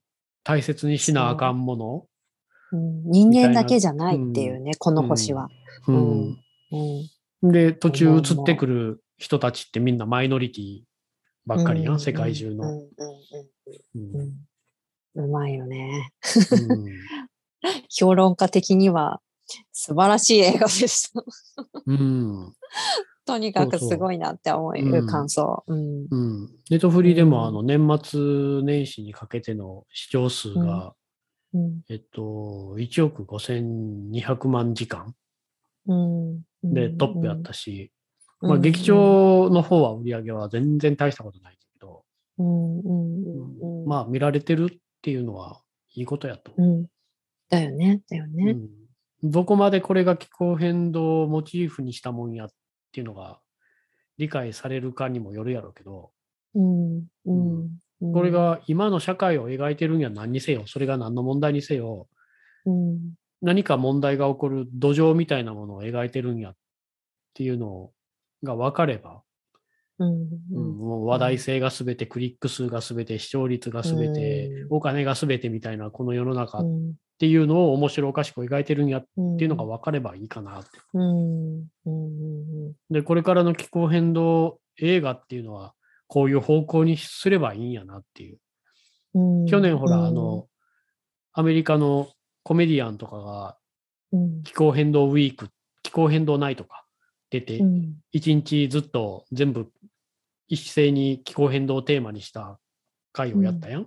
[0.44, 2.06] 大切にしなあかんもの。
[2.72, 3.04] うん。
[3.04, 5.48] 人間だけじゃないっていうね、この星は。
[5.86, 7.52] ううん。
[7.52, 10.80] で、途中映ってくる人たちってみんなマイノリティ
[11.46, 12.00] ばっかりやん、うん。
[12.00, 12.64] 世界中の。
[15.14, 16.12] うまいよね。
[16.52, 16.86] うん。
[17.90, 19.20] 評論家的には
[19.72, 21.22] 素晴らしい映画でした。
[21.86, 22.54] うん。
[23.24, 25.64] とにかくすごいなって思う感想。
[26.70, 27.30] ネットフリでうん。
[27.30, 30.94] もあの年末年始にかけての視聴数が、
[31.54, 31.80] うん。
[31.88, 35.14] えっと、1億5200万時間。
[35.86, 36.42] うん。
[36.64, 37.92] でトップやったし、
[38.40, 38.50] うん。
[38.50, 42.04] まあ劇場の方は売り上げは全然大したことないけど、
[43.86, 45.60] まあ見られてるっていうのは
[45.94, 46.52] いいことやと。
[46.56, 46.86] 思うん。
[47.50, 48.36] だよね、だよう。
[48.36, 48.52] ね。
[48.52, 49.30] うん。
[49.30, 52.48] どこまでこれが気候変動をモチーフにしたもんやっ
[52.92, 53.40] ていうのが
[54.18, 56.10] 理解されるかにもよるやろうけど、
[56.54, 56.96] うん。
[56.96, 57.04] うん。
[57.26, 57.32] う
[57.64, 57.70] ん
[58.12, 62.08] これが今の社会を描いてるんや何にせよ、それが何の問題にせよ、
[62.66, 63.14] うん。
[63.40, 66.54] 何か問題が起こる土壌みたいなものを描いてるんやっ
[67.34, 67.90] ていうの
[68.42, 69.22] が分かれば、
[69.98, 70.28] うん。
[70.50, 74.76] もう話題性が全て、クリック数が全て、視聴率が全て、うん。
[74.76, 76.94] お金が全てみたいなこの世の中っうん。
[77.18, 80.70] ていうのを面白おかしく描いてるんやっうんていうのが分かればいいかなって。
[82.90, 85.74] で、これからの気候変動映画っていうのは、
[86.12, 88.38] こういう方向にすればいいんやなっていう。
[89.14, 90.46] うん去年ほら、うんあの、
[91.32, 92.10] アメリカの
[92.42, 93.56] コメディアンとかが
[94.12, 94.42] うん。
[94.42, 95.48] 気候変動ウィーク、
[95.82, 96.84] 気候変動ナイトか
[97.30, 97.94] 出てう、ん。
[98.12, 99.72] 一日ずっと全部
[100.48, 102.60] 一斉に気候変動をテーマにした
[103.12, 103.86] 会をやったやん。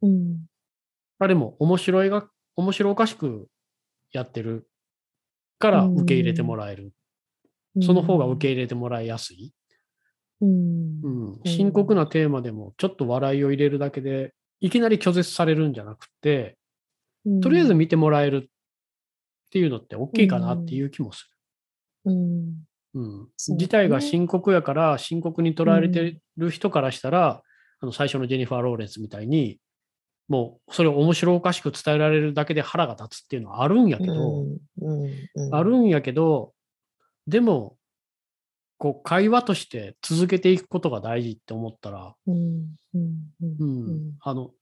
[0.00, 0.46] うん。
[1.18, 3.48] あれも面白いが、面白おかしく
[4.12, 4.66] やってる
[5.58, 6.94] から受け入れてもらえる。
[7.82, 9.52] その方が受け入れてもらいやすい。
[10.40, 10.79] うん。
[11.34, 16.56] うん、深刻なテーマでもちょっと笑いを入れるだけでいきなり拒絶されるんじゃなくて、
[17.24, 17.40] うん。
[17.40, 18.48] とりあえず見てもらえるっ
[19.50, 21.28] ていうのって大きいかなっていう気もす
[22.04, 22.46] うん。
[22.46, 22.54] る。
[22.94, 23.28] うん。
[23.36, 27.42] そう事態が深刻やから深刻に捉えてる人からしたら、
[27.80, 29.58] あの最初のジェニファー・ローレンスみたいに、
[30.28, 34.44] もうそれを面白おかしく伝えられるだけで腹が立つっていうのはあるんやけど。
[35.52, 36.52] あるんやけど、
[37.26, 37.76] でも、
[38.80, 44.14] こう会話として続けていくことが大事って思ったら、うん。
[44.22, 44.52] あの、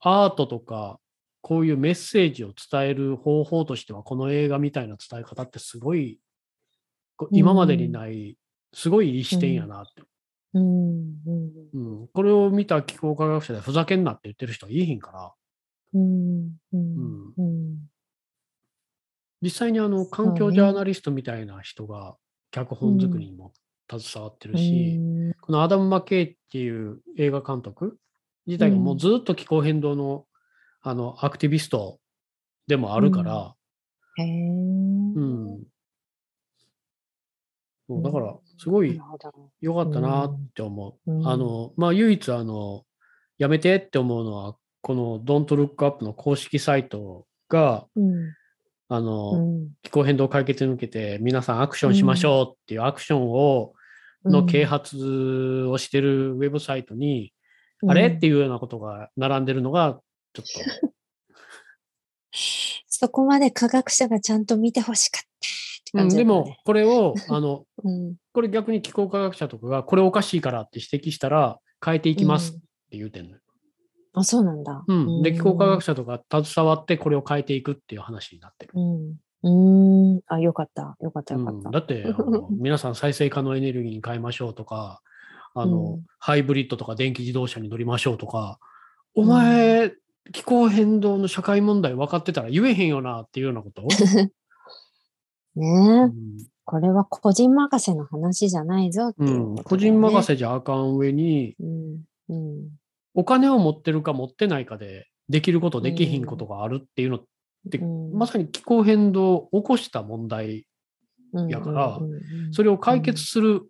[0.00, 0.98] アートとか、
[1.42, 6.18] こういうメッセージを伝える方法としては、この映画みたいな伝え方ってすごい、
[7.32, 8.38] 今までにない、
[8.72, 10.02] すごいいい視点やなって、
[10.54, 10.62] うん。
[11.26, 12.00] うん。
[12.00, 15.32] うんこれを見た気候科学者でふざけんなって言ってる人はいいひんから、
[15.92, 16.56] うん。
[16.72, 17.34] うん。
[17.36, 17.76] うん。
[19.42, 22.16] 実際にあの環境ジャーナリストみたいな人が
[22.50, 23.52] 脚本作りにも
[23.90, 24.98] 携わってるし、
[25.40, 27.98] このアダム・マッケイっていう映画監督
[28.46, 30.24] 自体がもうずっと気候変動の,、
[30.82, 31.98] あのアクティビスト
[32.66, 33.54] でもあるから。
[34.18, 35.62] うん。
[37.88, 39.00] そうだから、すごい
[39.60, 41.12] 良かったなって思う。
[41.12, 41.28] うん。
[41.28, 42.84] あの、まあ、唯一、あの、
[43.38, 48.32] やめてって思うのは、この Don't Look Up の公式サイトが、うん。
[48.88, 49.68] あの、うん。
[49.82, 53.72] 気候変動解決に向けて皆さんアクションしましょうっていうアクションを、
[54.24, 57.32] の啓発をしてるウェブサイトに、
[57.86, 60.00] あれっていうようなことが並んでるのが、
[60.32, 60.92] ちょっと、
[62.88, 68.16] そこまで科学者がちゃんと見てほしかったでねも、これを、 あの、うん。
[68.32, 72.54] これ逆に気候科学者とかが、これおかしいからって指摘したら、変えていきますっ
[72.90, 73.40] て言うてんのよ。
[74.16, 74.82] あ、そうなんだ。
[74.88, 75.22] うん。
[75.22, 78.72] で、気候科学者とか携わってこれを変えていくっていう話になってる。
[78.74, 79.14] うん。
[79.42, 80.20] うん。
[80.26, 80.96] あ、よかった。
[81.00, 81.68] よかった、よかった。
[81.68, 85.02] うんだって、あの 皆さん再生可能エネルギーに変えましょうとか、
[85.54, 88.58] あの、うんハイブリッドとか電気自動車に乗りましょうとか、
[89.14, 89.92] お前、
[90.32, 93.82] 気候変動の社会問題分かってたら言えへんよなっていうようなこと、
[95.54, 96.12] ねえ、うん
[96.68, 102.00] これは個人任せの話じゃないぞってういうね、ん個人任せじゃあかん上に、うん。
[102.28, 102.68] うん。
[103.16, 107.24] お金を持ってるか持ってないかでできることできひんことがあるっていうのっ
[107.70, 110.68] て、うんまさに気候変動を起こした問題、
[111.32, 111.98] うんやから
[112.52, 113.62] それを解決する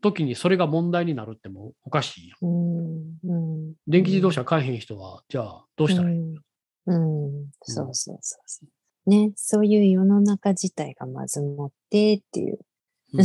[0.00, 3.74] ときにそれが問題になるってもうおかしいやん。
[3.86, 7.26] 電気自動車買えへん人は、じゃあどうしたらいい、うん。
[7.26, 7.46] うん。
[7.62, 8.66] そうそうそうそ
[9.06, 9.10] う。
[9.10, 12.58] ね、そういう世の中自体がまず持ってっていう。
[13.12, 13.24] うん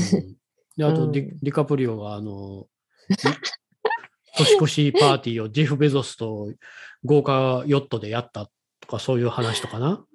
[0.78, 2.68] であとディ、うんディカプリオが、あの、
[4.40, 6.52] 年越しパーティーをジェフ・ベゾスと
[7.06, 8.50] 豪華ヨットでやった
[8.80, 10.06] とか、そういう話とかな？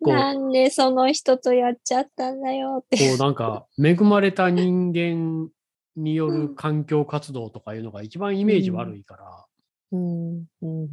[0.00, 2.98] なんでその人とやっちゃったんだよって。
[2.98, 5.48] こうなんか、恵まれた人間
[5.96, 9.46] による環境活動とかいうのが一番イメージ悪いから、
[9.92, 10.28] うん。
[10.30, 10.44] うん。
[10.62, 10.84] うん。
[10.84, 10.86] う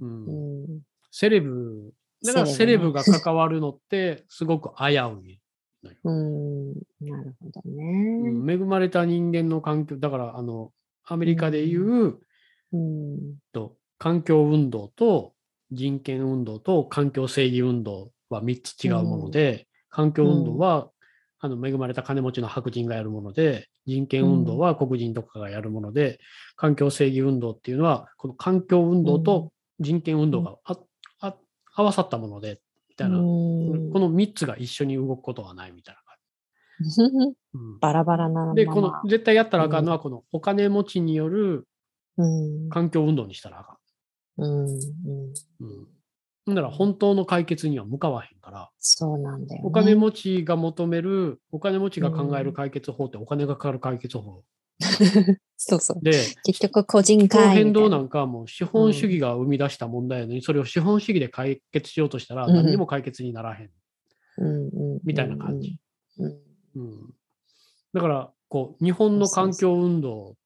[0.00, 0.62] うんん。
[0.64, 0.80] うん。
[1.10, 1.92] セレブ、
[2.24, 5.38] だからセレブが関わるのってすごく危うい。
[6.04, 6.74] うん。
[7.00, 8.30] なるほどうね。
[8.30, 10.72] ん恵まれた人間の環境、だから、あの、
[11.04, 12.18] アメリカでいう、
[12.72, 13.36] うん。
[13.52, 15.34] と環境運動と
[15.70, 20.88] 人権運動と環境正義運動は3つ違うもので、環境運動は、
[21.44, 26.20] あの恵まれた金持ちの白人がやるもので、人権運動は黒人とかがやるもので、
[26.56, 30.78] 環境正義運動っていうのは、この環境運動と人権運動があ、
[31.20, 31.36] あ
[31.74, 33.92] 合わさったもので、みたいな、うん。
[33.92, 36.01] この3つが一緒に動くことはないみたいな
[37.80, 38.54] バラバラなまま。
[38.54, 41.66] で、この絶対やったらあかんのは、このお金持ちによる
[42.18, 42.70] うん。
[42.70, 43.78] 環境運動にしたらあか
[44.38, 44.44] ん。
[44.44, 44.68] うん。
[44.68, 45.32] うん。
[46.46, 46.54] うん。
[46.54, 49.68] だから本当の解決には向かわへんから、そうなんだよ、ね。
[49.68, 54.42] お金持ちが求める、お金持ちが考える解決法ってお金がかかる解決法。
[55.56, 56.00] そうそう。
[56.02, 56.10] で、
[56.44, 63.70] 結局個人気候会変動なみんかはもう資本主義が生み出した問題やのに、それを資本主義で解決しようとしたらうん何にも解決にならへん
[64.38, 64.44] う
[64.96, 65.78] んみたいな感じ。
[66.18, 67.14] うんうん。
[67.92, 70.36] だから、こう、日本の環境運動、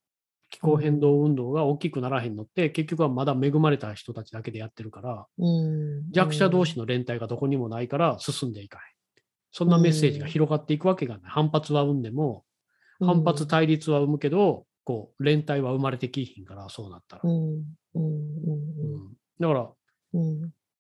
[0.51, 6.11] 気候変動運動が大きくならへんのって、結局はまだ恵まれた人たちだけでやってるから、うん。
[6.13, 8.83] 弱者同士の連帯がどこにもないから進んでいかへん。
[9.53, 11.31] そんなメッセージが広がっていくわけがない。
[11.31, 12.45] 反発は生んでも、
[13.01, 17.23] 反発対立は生むけど、こう、連帯は生まれてきひんから、そうなったら。
[19.41, 19.71] だから、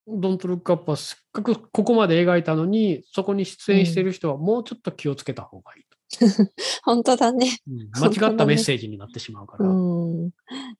[0.07, 5.97] ドントルックアップはせっかくここまで描いたのに、そこに出演してる人はもうちょっと気をつけた方がいいと。
[6.85, 7.59] 本当だね。
[7.67, 9.69] うん間違ったメッセージになってしまうから。
[9.69, 10.31] うん。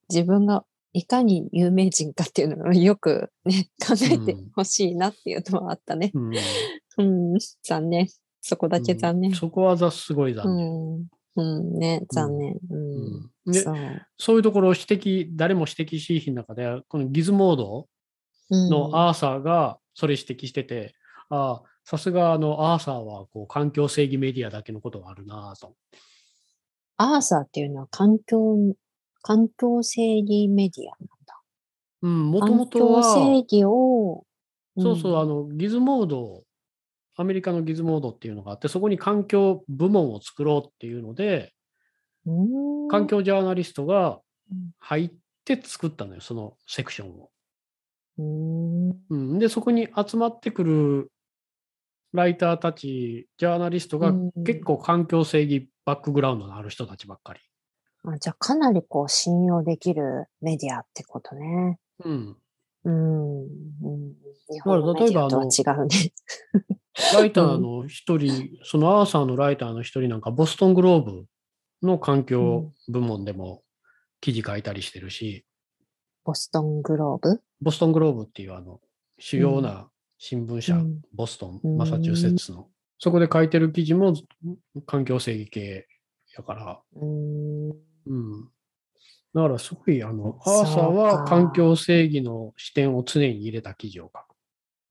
[0.09, 6.13] 自分がいかに有名人かっていうのをよくね、考えてほしいなっていうのはあったね。
[6.15, 6.35] うん
[6.99, 8.09] うん、残念。
[8.41, 9.35] そこだけ残念。
[9.35, 10.69] そこはざすごいう残念。
[11.01, 11.07] ん。
[11.37, 12.55] うん、ね、残念。
[12.55, 12.77] う。
[13.47, 13.55] うん
[14.17, 14.37] そう。
[14.37, 17.96] いうところを指摘、誰も指摘しひん中で、このギズモードうん
[18.51, 20.95] のアーサーがそれ指摘してて、
[21.29, 25.75] ああ、さすがあのアーサーはこう環境正義メディアだけのことがあるなぁと。
[26.99, 28.57] アーサーっていうのは環境、
[29.23, 31.41] 環境正義メディアなんだ。
[32.03, 34.25] うん、もと環もと境は、正義を、
[34.79, 36.45] そうそう、んあの、ギズモード、
[37.17, 41.53] アメリカのギズモードっていうのがあって、そこに環境部門を作ろうっていうので、
[42.27, 45.11] うん環境ジャーナリストがうん入っ
[45.45, 47.31] て作ったのよ、そのセクションを。
[48.19, 51.13] うんうん、で、そこに集まってくる
[52.13, 57.41] ライターたち、ジャーナリストがうん結構環境正義バックグラウンドのある人たちばっかり。
[58.05, 61.79] あじゃあかなりこう信用できるメディアってことね。
[62.05, 62.37] うん。
[62.85, 63.43] うん。
[63.43, 63.47] うん、
[64.51, 66.13] 日本のメディアとは違うね。
[67.15, 71.27] ライターの一人、そのアーサーのライターの一人なんか、ボストングローブ
[71.83, 73.63] の環境部門でも
[74.21, 75.46] 記事書いたりしてるし、
[76.27, 77.41] ボストングローブ？
[77.61, 78.81] ボストングローブっていうあの、
[79.17, 82.67] 主要な新聞社、うんボストン、うんマサチューセッツの、
[82.99, 84.13] そこで書いてる記事も
[84.87, 85.87] 環境正義系
[86.37, 87.71] やから、うん。
[87.71, 88.49] うん。
[89.35, 94.37] だからすごい、あの、アーサーは環境正義の視点を常に入れた記事を書く。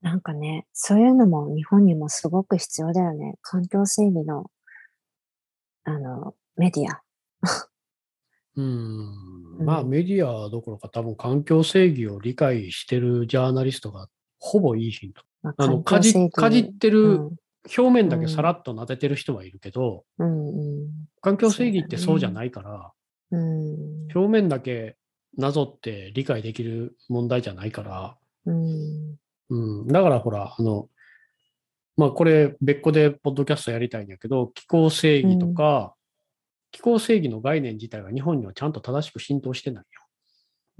[0.01, 3.35] なんかね、そういうのも日本にもすごく必要だよね。
[3.41, 4.49] 環境正義の、
[5.83, 7.01] あの、メディア。
[8.55, 9.55] うん。
[9.59, 9.65] うん。
[9.65, 14.07] まあメディアどころか多分環境正義を理解してるジャーナリストが
[14.39, 15.21] ほぼいいヒント。
[15.43, 17.35] まあの、かじかじってうる、ん。
[17.77, 20.47] 表面だけさらっと撫でてる人はいるけど、うん。
[20.49, 20.51] う
[20.85, 20.89] ん
[21.21, 22.91] 環境正義ってそうじゃないから、
[23.31, 24.07] うん。
[24.13, 24.95] 表面だけ
[25.37, 29.17] なぞって理解できる問題じゃないから、うん。
[29.49, 30.87] うん、だからほら、あの、
[31.97, 35.95] まあこれ別個でポッドキャストやりたいんやけど、気候正義とか、
[36.75, 40.01] 気候正義の概念自体が日本にはちゃんと正しく浸透してないよ。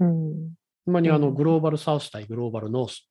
[0.00, 0.54] うん
[0.86, 3.08] 今にあのうんグローバルサウス対グローバルノース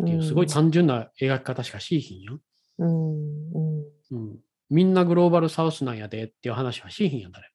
[0.00, 2.40] っていうすごいうん単純な描き方しかしいひんよ。
[2.78, 4.38] うんうんうん。
[4.70, 7.48] みんなグローバルサウスなんやでっていう話はしいひんやんだね。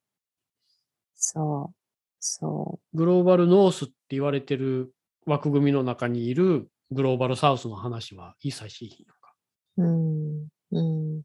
[1.15, 1.75] そう。
[2.19, 4.93] そグローバルノースって言われてる
[5.25, 9.33] 枠組みの中にいるグローバルサウスの話は一切しいひんやんか。
[9.77, 9.83] う。
[9.83, 10.47] うん。
[10.71, 11.21] うん。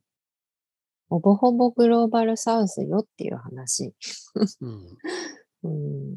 [1.09, 3.95] ほぼほぼグローバルサウスよっていう話。
[4.61, 4.99] うん。
[5.63, 6.17] うん。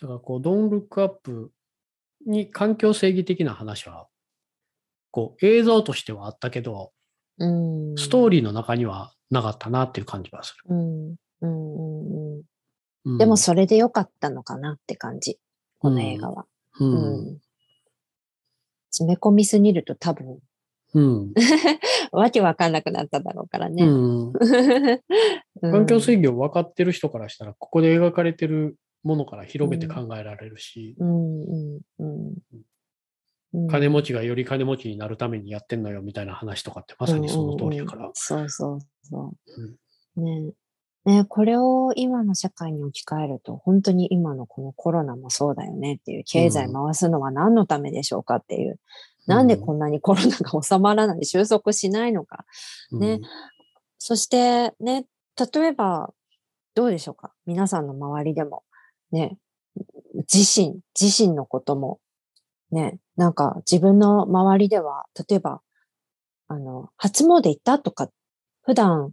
[0.00, 1.52] だからこう、ドンルックアップ
[2.26, 4.08] に環境正義的な話は、
[5.10, 6.92] こう映像としてはあったけど、
[7.38, 7.94] うん。
[7.96, 10.74] ストーリーの中にはなかったなっていう感じはする。
[10.74, 11.16] うん。
[11.42, 15.38] うんうんでもそれでよかったのかなって感じ。
[15.78, 16.46] この映画は。
[16.80, 16.84] う。
[16.84, 17.40] うんん。
[18.90, 20.40] 詰め込みすぎると多分、
[20.96, 21.34] うん。
[22.10, 23.84] わけわかんなくなっただろうからね。
[23.84, 24.32] うん。
[25.60, 32.34] 環環境正義を分かってる人からしたら、ここで描かれてるものから広げて考えられるし、うんうんうん
[33.52, 33.68] うん。
[33.68, 38.10] 金持ちがより金持ちになるためにやってんのよみたいな話とかってまさにその通りやから。
[38.14, 39.34] そうそうそ
[40.16, 40.20] う。
[40.20, 40.52] ね
[41.04, 48.80] ねこれを今の社会に置き換えると、本当に今のこのコロナもそうだよねっていう、経済回すのは何のためでしょうかっていう、
[49.26, 52.44] なんでこんなにコロナが収まらない、収束しないのか。
[52.92, 53.20] ね。
[53.98, 55.06] そしてね、
[55.54, 56.12] 例えば、
[56.74, 57.32] どうでしょうか？
[57.46, 58.62] 皆さんの周りでも、
[59.10, 59.38] ね、
[60.32, 62.00] 自身、自身のことも、
[62.70, 65.62] ね、なんか自分の周りでは、例えば、
[66.48, 68.10] あの、初詣行ったとか、
[68.62, 69.12] 普段、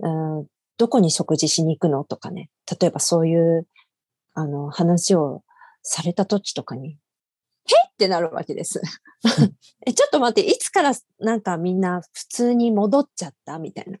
[0.00, 3.66] うん、どこに食事しに行くのとかね、例えばそういう、
[4.34, 5.42] あの、話を
[5.82, 6.96] された時とかに、へ
[7.98, 8.80] っってなるわけです。
[9.84, 13.98] え、ちょっと待って、いつからなんかみんな普通に戻っちゃったみたいな。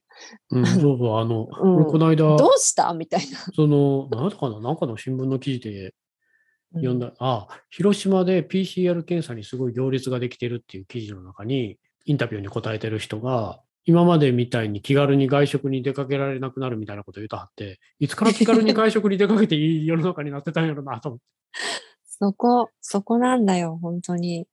[0.50, 3.38] うん、そうそう、あの、うん俺この間、どうしたみたいな。
[3.54, 5.94] その、なんだかな、なんかの新聞の記事で
[6.74, 21.87] うん読んだ、あ、広島で PCR 検査にすごい行列ができてるっていう記事の中に、インタビューに答えてる人が、今までみたいに気軽に外食に出かけられなくなるみたいなことを言うとはって、いつから気軽に外食に出かけていい世の中になってたんやろなと思って。
[22.20, 24.48] そこ、そこなんだよ、本当に。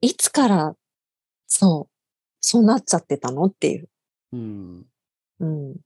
[0.00, 0.74] いつから、
[1.46, 1.92] そう、
[2.40, 3.88] そうなっちゃってたのっていう。
[4.32, 4.86] うん。
[5.40, 5.76] うん。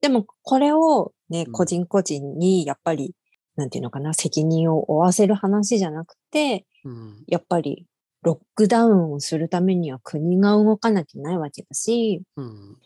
[0.00, 3.14] でも、これをね、うん個人個人に、やっぱり、
[3.56, 7.24] なんていうのかな、責任を負わせる話じゃなくて、うん。
[7.28, 7.86] やっぱり、
[8.22, 12.76] ロックダウンをするためには国が動かなきゃいけないわけだし、うん。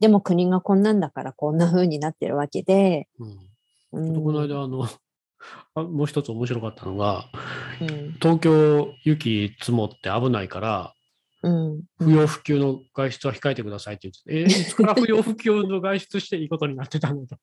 [0.00, 3.38] でも国がこんなんだからこんな風になってるわけで、うん。
[3.92, 4.86] うんこの間、あの、
[5.74, 7.26] あもう一つ面白かったのが、
[7.80, 10.94] うん東京雪積もって危ないから、
[11.42, 17.36] うん不要不急の外出は控えてくださいって言って、えー いつから不要不急の外出していいことになってたのと。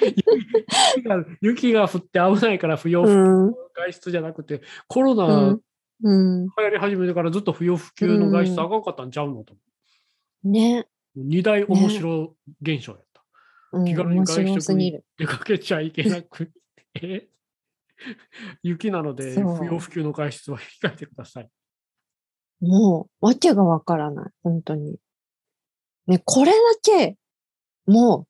[0.00, 5.58] 雪が 雪が降って危ないから不要不急うんの外出じゃなくて、コロナ
[6.02, 9.54] 流行り始めてからずっと不要不急の外出うんあかんかったんちゃうのと。
[10.44, 13.24] ね、二大面白現象やった。
[13.72, 15.00] うん、気軽に面外出に。
[15.18, 16.52] 出かけちゃいけなく
[16.92, 17.28] て、
[18.62, 21.50] 雪なので不要不急の外出は控えてください。
[22.60, 24.32] もう、わけがわからない。
[24.42, 24.98] 本当に。
[26.06, 27.16] ね、これだけ、
[27.86, 28.26] も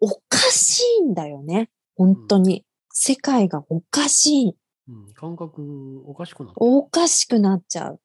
[0.00, 1.70] う、おかしいんだよね。
[1.96, 2.64] 本当に。
[2.92, 4.56] 世界がおかしい。
[4.88, 8.00] うん、感覚おかしくなっておかしくなっちゃう。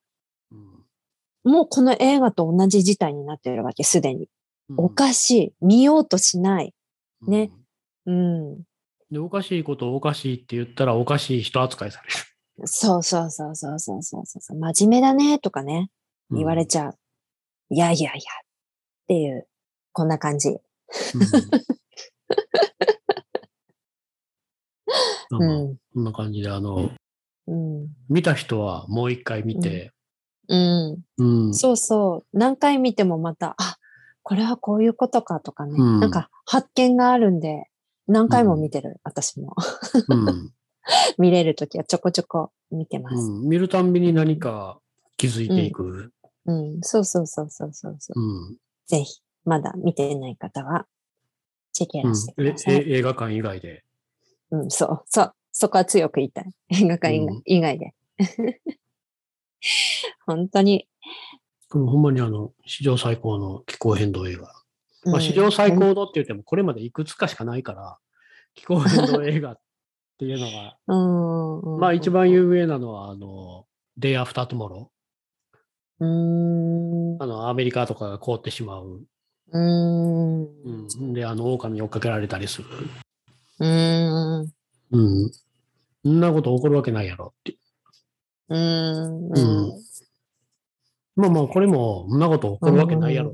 [0.54, 4.30] る、もうこの映画と同じ事態になってるわけ、すでに。
[4.70, 5.54] うんおかしい。
[5.62, 6.74] 見ようとしない。
[7.22, 7.52] うんね
[8.06, 8.64] うん。
[9.16, 9.20] で。
[9.20, 12.68] おかしいことをおかしいって言ったらおかしい人扱いされる。
[12.68, 14.58] そうそうそうそうそうそうそう。
[14.58, 15.90] 真面目だね、とかね。
[16.32, 16.98] 言われちゃう。
[17.70, 18.20] いやいやいや。
[18.20, 18.46] っ
[19.08, 19.48] ていう、
[19.92, 20.50] こんな感じ。
[25.32, 25.78] うん。
[25.94, 26.92] こんな感じで、あの、
[27.48, 27.88] うん。
[28.10, 29.92] 見た人はもう一回見て、
[30.48, 30.98] うん。
[31.18, 31.54] うん。
[31.54, 32.38] そうそう。
[32.38, 33.78] 何回見てもまた、あ、
[34.24, 35.76] これはこういうことかとかね。
[35.78, 37.66] うんなんか発見があるんで、
[38.08, 39.56] 何回も見てる、私も。
[40.10, 40.54] うん
[41.18, 43.16] 見れるときはちょこちょこ見てます。
[43.16, 44.80] うん見るたんびに何か
[45.18, 46.14] 気づいていく。
[46.46, 46.80] うん。
[46.82, 48.22] そうそうそうそうそうそう。
[48.22, 50.86] うんぜひ、まだ見てない方は、
[51.72, 52.76] チェケうんラしてくえださい。
[52.76, 53.84] え映画館以外で。
[54.52, 55.34] うん、そう、そう。
[55.52, 56.52] そこは強く言いたい。
[56.70, 57.96] 映画館以外,、で。
[60.28, 60.88] 本当に。
[61.70, 64.52] これほんまにあの、史上最高の気候変動映画。
[65.06, 67.98] まあ、うん史上最高のって言っても、これまでいくつかしかないから、
[68.56, 69.60] 気候変動映画っ
[70.18, 73.66] ていうのが、 うんうんまあ一番有名なのは、あの、
[74.00, 74.88] Day After Tomorrow。
[76.00, 77.24] うん。
[77.24, 79.06] あの、アメリカとかが凍ってしまう。
[79.52, 80.44] うん。
[80.44, 80.48] う
[81.02, 82.68] ん、で、あの、狼に追っかけられたりする。
[83.60, 84.42] うん。
[84.92, 85.32] うん。
[86.04, 87.58] そんなこと起こるわけないやろって。
[88.50, 89.30] うん。
[89.30, 89.86] うん
[91.16, 93.34] まあまあ、これも、そんなこと起こるわけないやろっ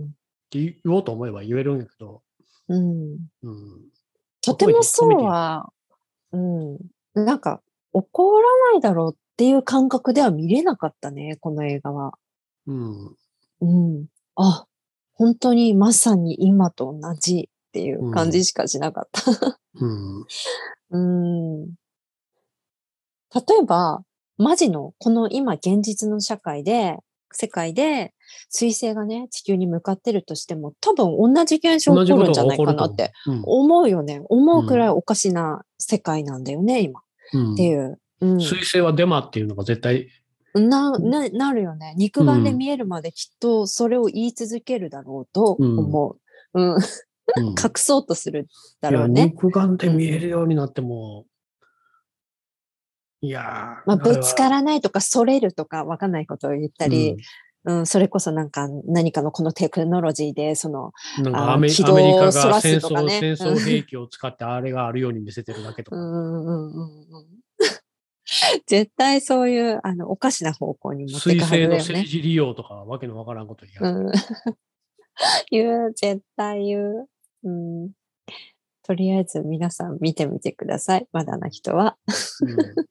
[0.51, 2.21] て言おうと思えば言えるんやけど、
[2.67, 3.17] うん。
[3.43, 3.81] うん。
[4.41, 5.71] とてもそうは、
[6.31, 6.77] うん。
[7.13, 7.61] なんか、
[7.93, 12.13] 起こらないだろうっていう感覚では見れなかったね、この映画は。
[12.67, 13.15] うん。
[13.61, 14.05] うん。
[14.35, 14.65] あ、
[15.13, 19.59] 本当にまさに今と同じっていう感じしかしなかった。
[19.75, 20.25] うん。
[20.91, 21.65] うん。
[23.33, 24.03] 例えば、
[24.37, 26.97] マジの、この今現実の社会で、
[27.31, 28.13] 世界で、
[28.49, 33.11] 水星がね、地球に向かってるとしても、多分同じ現象起こるんじゃないかなって。
[33.27, 34.21] うん思うよね。
[34.29, 37.01] 思うくらいおかしな世界なんだよね、今。
[37.33, 37.99] うんっていう。
[38.21, 38.41] うん。
[38.41, 40.09] 水星はデマっていうのが絶対、
[40.53, 41.93] な、な、なるよね。
[41.97, 46.17] 肉眼で見えるまできっとそれを言い続けるだろうと思
[46.53, 46.61] う。
[46.61, 46.75] うん。
[46.75, 46.81] うん
[47.37, 48.47] 隠そうとする
[48.81, 49.25] だろうね。
[49.25, 51.25] 肉眼で見えるようになっても、
[53.21, 53.43] いやー
[53.85, 57.17] まあ、ぶつかららないとか、それるとか、わかんないことを言ったり、
[57.65, 65.97] うん、それこそなんか、何かのこのテクノロジーで、その、なんかアメリカが戦争、戦争兵器を使ってあれがあるように見せてるだけとか。
[65.97, 67.25] うんうんうんうん。
[68.65, 71.77] 絶対そういう、あの、おかしな方向に持って水いくはず星の。
[71.77, 74.05] 政治利用とかわけのわからんこと言う。
[74.05, 74.11] うん。
[75.51, 77.09] 言う、絶対言う。
[77.43, 77.91] うん。
[78.83, 81.07] とりあえず皆さん見てみてください。
[81.11, 81.97] まだな人は。
[82.41, 82.85] うん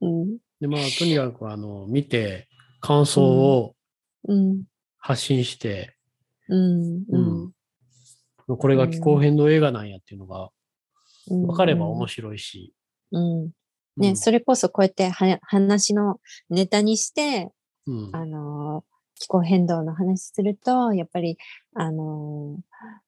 [0.00, 0.38] うん。
[0.60, 2.48] で、まあ、とにかく、あの、見て、
[2.80, 3.74] 感想を
[4.28, 4.64] うん。
[4.98, 5.96] 発信して、
[6.48, 7.04] うん。
[7.08, 7.52] うん
[8.58, 10.50] これが気候変動映画なんやっていうのが
[11.30, 11.46] うん。
[11.46, 12.74] 分かれば面白いし。
[13.12, 13.42] うん。
[13.44, 13.52] う
[13.96, 17.52] ね、んそれこそこうやっては話のネタにして、
[17.86, 18.90] うんあのー
[19.22, 21.36] 気候変動の話すると、やっぱり、
[21.74, 22.56] あの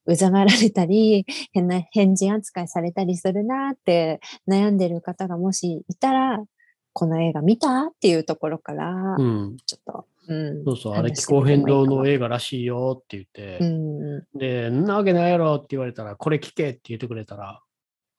[0.07, 6.45] ーうざがられたり、変な変人扱いされたりするなって悩んでる方がもしいたら、
[6.93, 7.87] この映画見た？
[7.87, 9.57] っていうところから、うん。
[9.67, 10.65] ちょっと、うん。
[10.65, 14.17] そうそう、あれ気候変動の映画らしいよって言って、うん。
[14.17, 17.61] うで、んなわけないやろって言われたら、これ聞けって言ってくれたら、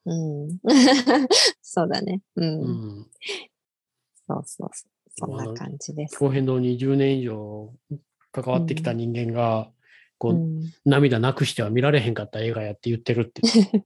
[0.05, 0.09] ん。
[0.11, 0.59] うん。
[1.61, 2.21] そうだね。
[2.35, 2.61] うん。
[2.61, 3.07] うん。
[4.27, 4.89] そうそうそう。
[5.15, 6.15] そんな感じです。
[6.15, 7.71] 気候変動に10年以上
[8.31, 9.69] 関わってきた人間が、
[10.17, 13.41] こう、うん涙なくしては見られへんかった映画やって言ってるって。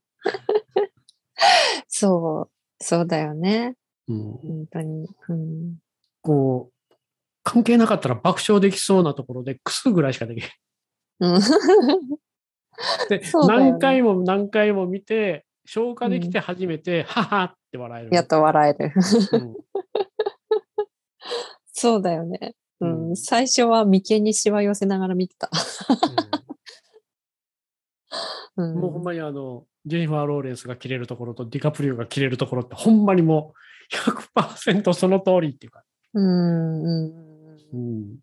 [1.88, 3.76] そう、そうだよね。
[4.08, 5.08] うん、本当に。
[5.30, 5.76] うん。
[6.22, 6.96] こう、
[7.44, 10.52] 関係なかったら爆笑できそうなところで、クスぐらいしかできない。
[11.20, 11.42] うん。
[13.10, 18.16] で、ね何回も何回も見て、消化できて初めて、ははって笑える。
[18.16, 18.94] やっと笑える。
[19.34, 19.56] うん
[21.80, 22.56] そうだよね。
[22.80, 23.16] ううんん。
[23.16, 25.50] 最初は眉間にしわ寄せながら見てた。
[28.58, 28.80] うん。
[28.80, 33.60] もうほんまにあの、ジェニファー・ローレンスが切れるところとディカプリオが切れるところって、ほんまにもう
[33.92, 35.84] 100%その通りっていうか。
[36.14, 36.84] うん。
[36.84, 37.58] うん。
[37.74, 38.18] うん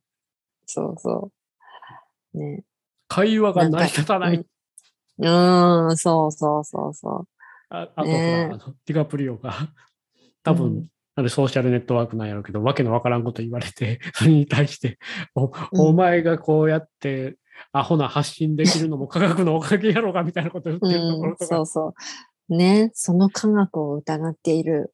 [0.67, 1.31] そうそ
[2.35, 2.39] う。
[2.39, 2.65] ね。
[3.09, 4.45] 会話が成り立たない。
[5.19, 7.27] うん、うんそうそうそうそ
[7.69, 9.55] ああとほねら、あのディカプリオが、
[10.43, 14.99] 多分、うんあれソーシャルネットワークなんやろうけど、わけのわからんこと言われて、 それに対して、
[15.37, 15.53] おうん
[15.91, 17.37] お前がこうやって、
[17.71, 20.91] アホな発信できるのも科学のおかげやろうがみたいなこと言ってう。
[20.91, 21.47] るとこうん、ろとか。
[21.47, 21.95] そうそ
[22.49, 22.57] う。
[22.57, 22.91] ね。
[22.95, 24.93] その科学を疑っている。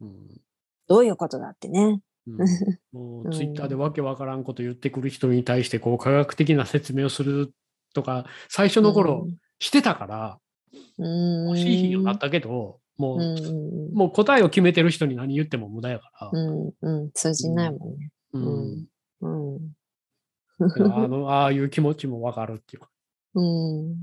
[0.00, 0.40] うん
[0.88, 2.00] どういうことだってね。
[2.26, 2.36] うん
[2.92, 7.54] もううんツイッターでわけわからんこと言ってくる人に対して、こう、科学的な説明をする
[7.94, 9.28] とか、最初の頃
[9.58, 10.38] してたから、
[10.98, 16.30] うん、欲しいようになったけど、もう、うんうんもう答えを決めてる人に何言っても無駄やから。
[16.32, 18.12] うん、うん、通じないもんね。
[18.32, 18.88] うん
[19.20, 19.72] うん。
[20.58, 20.92] うん。
[20.92, 22.90] あの、ああいう気持ちもわかるっていうか。
[23.34, 23.44] うん。
[23.44, 23.96] うん。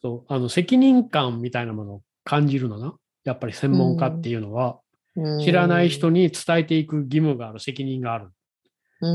[0.00, 2.94] そう、あの、責任感みたいなものを感じるのな。
[3.24, 4.78] やっぱり専門家っていうのは、うん
[5.40, 8.30] 知らない人に伝えていく義務がある、責任がある。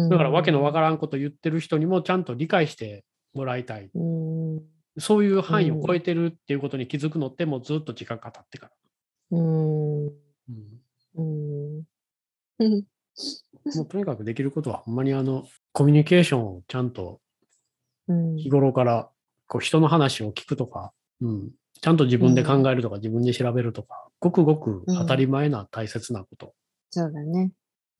[0.10, 3.90] だから、わけのわからんこと言ってる人にもちゃんと理解してもらいたい。
[3.94, 4.62] うん。
[4.98, 8.72] そういう範囲を超えてるっていうことに気づくのって、もうずっと時間が経ってから。
[9.32, 10.06] うん。
[10.08, 10.14] うん
[11.16, 11.84] うん。
[12.60, 12.86] うん。
[13.76, 17.20] もうとにかくできることは、ほんまにあの、コミュニケーションをちゃんと
[18.08, 19.10] うん日頃から、
[19.48, 20.92] こう、人の話を聞くとか、
[21.22, 21.52] うん、
[21.82, 26.54] ちゃんと自分で考えるとか、自分で調べるとか、ごくごく当たり前な大切なこと。
[26.92, 27.52] そうだね。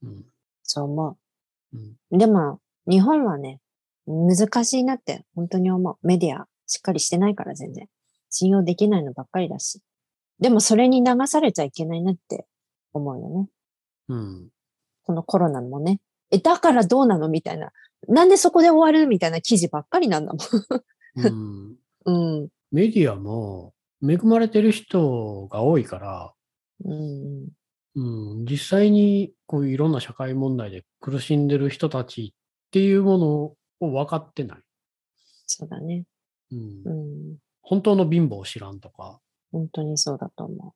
[0.02, 0.24] うん
[0.64, 1.18] そう思
[1.74, 2.18] うんう。
[2.18, 3.60] でも、日本はね、
[4.08, 6.08] 難しいなって本当に思う。
[6.08, 7.90] メディアしっかりしてないから全然。
[8.30, 9.82] 信用できないのばっかりだし。
[10.40, 12.46] でもそれに流されちゃいけないなって
[12.94, 13.50] 思うよね。
[14.08, 14.50] うん
[15.04, 16.00] このコロナもね。
[16.32, 17.74] え、だからどうなのみたいな。
[18.08, 20.34] なんでそこで終わるみたいな記事ばっかりなんだ
[21.18, 21.76] うんもん。
[22.06, 22.50] うん。
[22.72, 23.74] メディアも
[24.08, 26.34] 恵まれてる人が多いから、
[26.86, 27.48] うん。
[27.96, 33.28] うん、実際にこういういろんな社会問題で苦しんでる人たちっていうもの
[33.80, 34.60] を分かってない。
[35.46, 36.06] そうだね。
[36.52, 36.90] うんう
[37.34, 37.38] ん。
[37.62, 39.20] 本当の貧乏を知らんとか。
[39.52, 40.76] 本当にそうだと思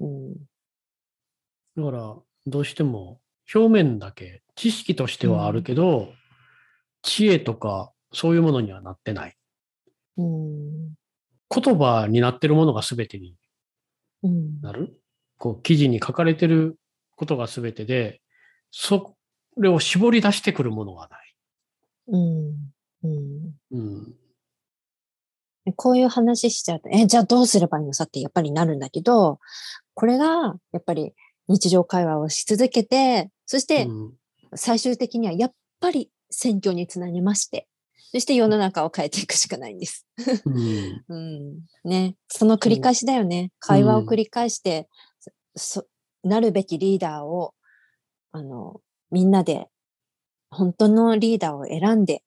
[0.00, 0.04] う。
[0.04, 0.34] うん。
[1.76, 3.20] だから、どうしても
[3.54, 6.08] 表面だけ知識としてはあるけど、
[7.02, 9.36] 知恵とかそういうものにはなってない。
[10.16, 10.94] うん。
[11.52, 13.34] 言葉になってるものが全てに
[14.22, 14.60] うん。
[14.60, 15.00] なる？
[15.38, 16.78] こう、記事に書かれてる
[17.16, 18.20] ことが全てで、
[18.70, 19.16] そ
[19.56, 21.34] れを絞り出してくるものがない。
[22.08, 22.72] うん。
[23.02, 23.54] うん。
[23.72, 24.14] うん。
[25.76, 29.38] こういう話しちゃうと、え、じゃあどうすればいいのさってやっぱりなるんだけど、
[29.94, 31.14] これがやっぱり
[31.48, 34.12] 日常会話をし続けて、そしてうん
[34.56, 37.68] 最終的にはやっぱり選挙につなげまして、
[38.12, 40.04] そして世の中を変えていくしかないんです。
[40.44, 41.88] うんうん。
[41.88, 42.16] ね。
[42.26, 43.52] その繰り返しだよね。
[43.60, 44.88] 会話を繰り返して、
[45.54, 45.86] そ
[46.24, 47.54] なるべきリーダーを、
[48.32, 48.80] あの、
[49.12, 49.68] みんなで、
[50.50, 52.24] 本当のリーダーを選んで、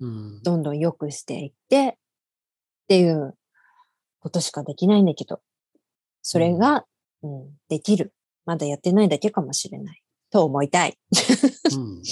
[0.00, 1.98] うんどんどん良くしていって、
[2.84, 3.36] っていう
[4.20, 5.42] ことしかできないんだけど、
[6.22, 6.86] それが、
[7.22, 8.14] うん、できる。
[8.46, 10.02] まだやってないだけかもしれない。
[10.30, 10.98] と思いたい。
[11.76, 12.02] うん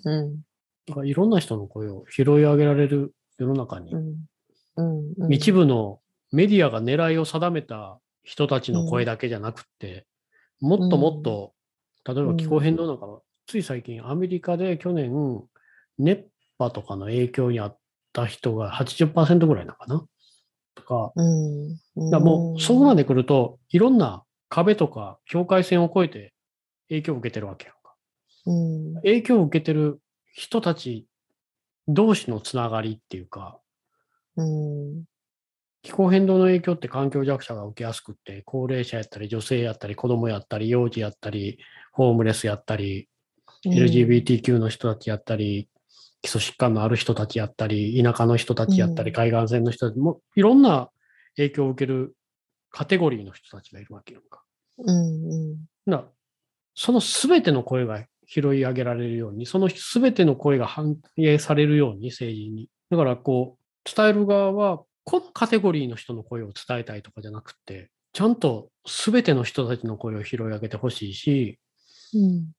[0.04, 0.42] うん。
[0.88, 4.14] だからいろんな人の声を拾い上げられる世の中にう、ん。
[4.76, 5.12] うん。
[5.18, 10.06] うん一部のメディアが狙いを定めた人たちの声だけじゃなくって、
[10.60, 11.54] もっともっと、
[12.04, 15.10] 例えば気候変動なんかは、つい最近アメリカで去年、
[15.98, 16.26] 熱
[16.58, 17.78] 波とかの影響にあっ
[18.12, 20.04] た人が80%ぐらいなのかな？
[20.74, 21.12] とか。
[22.10, 26.34] だもうそこまで来ると、いろんな壁とか境界線を越えて
[26.88, 27.94] 影響を受けてるわけやんか。
[28.46, 28.94] うん。
[28.96, 30.00] 影響を受けてる
[30.38, 31.08] 人たち
[31.88, 33.58] 同士のつながりっていうか、
[34.36, 35.04] うん。
[35.82, 41.58] 気候変動の影響って環境弱者が受けやすくって、高齢者やったり、女性やったり、子供やったり、幼児やったり、
[41.92, 43.08] ホームレスやったり、
[43.66, 45.68] LGBTQ の人たちやったり、
[46.22, 50.88] 基礎疾患のある人たちやったり、田舎の人たちやったり、うん海岸線の人たちも、いろんな
[51.34, 52.14] 影響を受ける
[52.70, 54.44] カテゴリーの人たちがいるわけやんか。
[54.78, 54.88] うん。
[54.88, 55.56] うん。
[55.84, 56.04] な
[56.76, 62.68] そのすべての声が拾い上げられるように、そのすべての声が反映されるように、政治に。
[62.90, 71.58] だから、こう、伝える側は、このカテゴリーの人の声を伝えたいとかじゃなくて、ちゃんとすべての人たちの声を拾い上げてほしいし、
[72.14, 72.52] うん。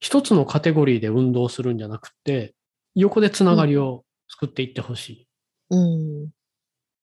[0.00, 2.54] 一つのカテゴリーで運動するんじゃなくて、
[2.94, 5.28] 横でつながりを作っていってほしい。
[5.70, 5.76] う
[6.24, 6.30] ん。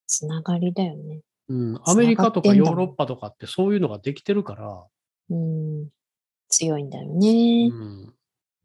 [0.07, 1.21] つながりだよね。
[1.49, 4.83] うん、アメリカとかヨーロッパとかってそういうのができてるから、
[5.29, 5.89] うん。
[6.51, 7.69] 強いんだようね。
[7.69, 8.13] ん、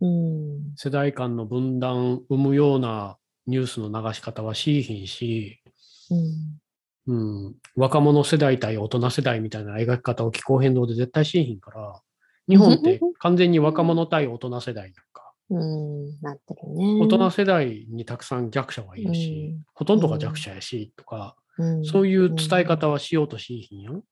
[0.00, 0.74] うん。
[0.76, 3.16] 世代間の分断生むような
[3.46, 5.60] ニュースの流し方はしいひんし、
[6.10, 6.60] うん。
[7.08, 12.00] うん、若者世代対大人世代みたいな描き方を気候変動で絶対しいひんから、
[12.48, 16.20] 日本って完全に若者対大人世代なんか、うん。
[16.20, 17.00] なってるね。
[17.00, 24.02] 大人世代にたくさん弱者がいるし、うんほとんどが弱者やし、とか、うん、そういう伝え方はしようとしいひんやん。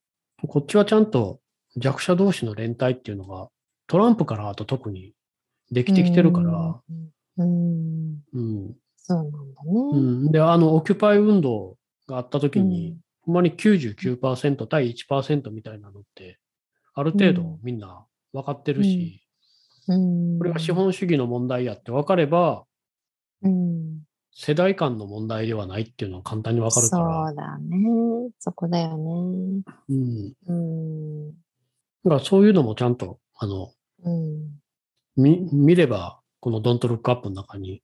[0.46, 1.40] こっちはちゃんと
[1.76, 3.48] 弱者同士の連帯っていうのが
[3.94, 5.12] トランプからあと特に
[5.70, 6.80] できてきてるから、
[7.38, 7.44] うん。
[7.44, 8.18] うん。
[8.32, 8.74] うん。
[8.96, 9.38] そうなんだ
[9.92, 10.00] うね。
[10.00, 11.76] ん、で、あの、オキュパイ運動
[12.08, 16.38] があった時に、うんほんまに99%対1%みたいなのって、
[16.92, 19.22] ある程度みんな分かってるし、
[19.88, 20.38] うん。
[20.38, 22.64] これが資本主義の問題やって分かれば、
[23.42, 24.00] うん。
[24.32, 27.78] 世代間の問題ではないっていうのは簡単に分かるから、そうだね。
[28.40, 29.62] そこだよね。
[29.88, 30.32] うん。
[30.48, 31.30] うん。
[31.30, 33.72] だからそういうのもちゃんと、あの、
[34.04, 34.60] うん。
[35.16, 37.82] 見見れば、このドントルックアップの中に、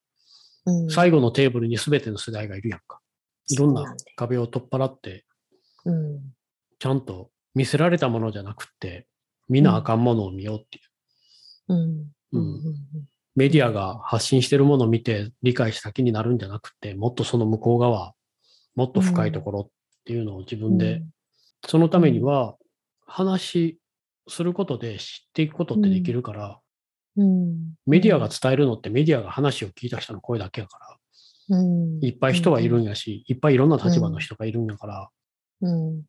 [0.67, 0.91] うん。
[0.91, 3.01] 最後のテーブルに全ての世代がいるやんか。
[3.49, 5.25] いろんな壁を取っ払って、
[5.85, 6.21] うん。
[6.79, 9.07] ちゃんと見せられたものじゃなくって、
[9.49, 10.81] みんなあかんものを見ようってい
[11.69, 11.75] う。
[11.75, 12.13] うん。
[12.33, 12.77] うん
[13.37, 18.13] メディアが発信してるものを見て理解した気になるんじゃなくて、もっとその向こう側、
[18.75, 19.71] もっと深いところっ
[20.05, 21.03] ていうのを自分で、
[21.67, 22.57] そのためには
[23.07, 23.80] 話
[24.31, 26.61] することで知っていくことってできるから、
[27.17, 27.75] うん。
[27.87, 30.79] メディアが伝えるのってメディアが話を聞いた人の声だけやか
[31.49, 31.63] ら、う
[32.01, 32.05] ん。
[32.05, 35.11] いっぱい人はいるんやし、いっぱいいろんな立場の人がいるんやから、
[35.63, 36.03] うん。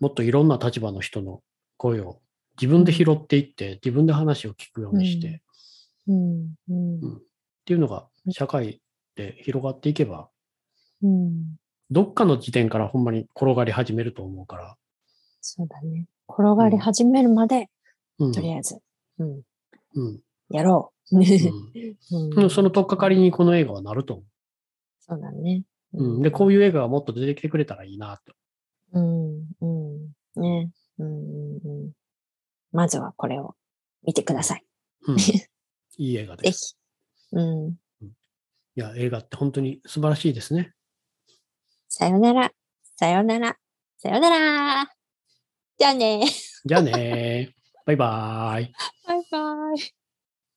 [0.00, 1.42] もっといろんな立場の人の
[1.76, 2.20] 声を
[2.60, 5.42] 自分で拾っていって、自分で話を聞くようにして、
[6.06, 6.54] うん。
[6.68, 7.16] うん。
[7.16, 7.20] っ
[7.64, 8.80] ていうのが社会
[9.16, 10.28] で広がっていけば、
[11.02, 11.56] うん。
[11.90, 14.76] どっかの時点からほんまに転がり始めると思うから、
[15.40, 16.06] そうだね。
[16.28, 17.68] 転がり始めるまで、
[18.18, 18.78] うんとりあえず、
[19.18, 19.42] うん。
[19.94, 20.20] うん
[20.50, 21.18] やろう。
[21.18, 21.20] う
[22.12, 24.24] うんんその取っかかりにこの映画はなると思
[25.00, 25.64] そうだね。
[25.92, 26.04] う。
[26.04, 28.34] うん、で、こういう映画がもっと出てきてくれたらいいなと。
[28.92, 29.46] うん。
[29.60, 30.40] うん。
[30.40, 30.70] ね。
[30.98, 31.06] うん。
[31.06, 31.92] うんうん。
[32.72, 33.54] まずはこれを
[34.02, 34.64] 見てください。
[35.06, 35.16] うん、
[35.98, 36.76] いい映画ぜです。
[37.30, 37.36] ひ。
[37.36, 37.78] うん。
[38.76, 40.72] いや、映画って本当に素晴らしいですね。
[41.88, 42.52] さよなら。
[42.96, 43.56] さよなら。
[43.98, 45.03] さよなら。
[45.78, 46.24] じゃあね。
[46.64, 47.54] じゃあねー。
[47.86, 48.72] バイバーイ。
[49.06, 50.03] バイバイ。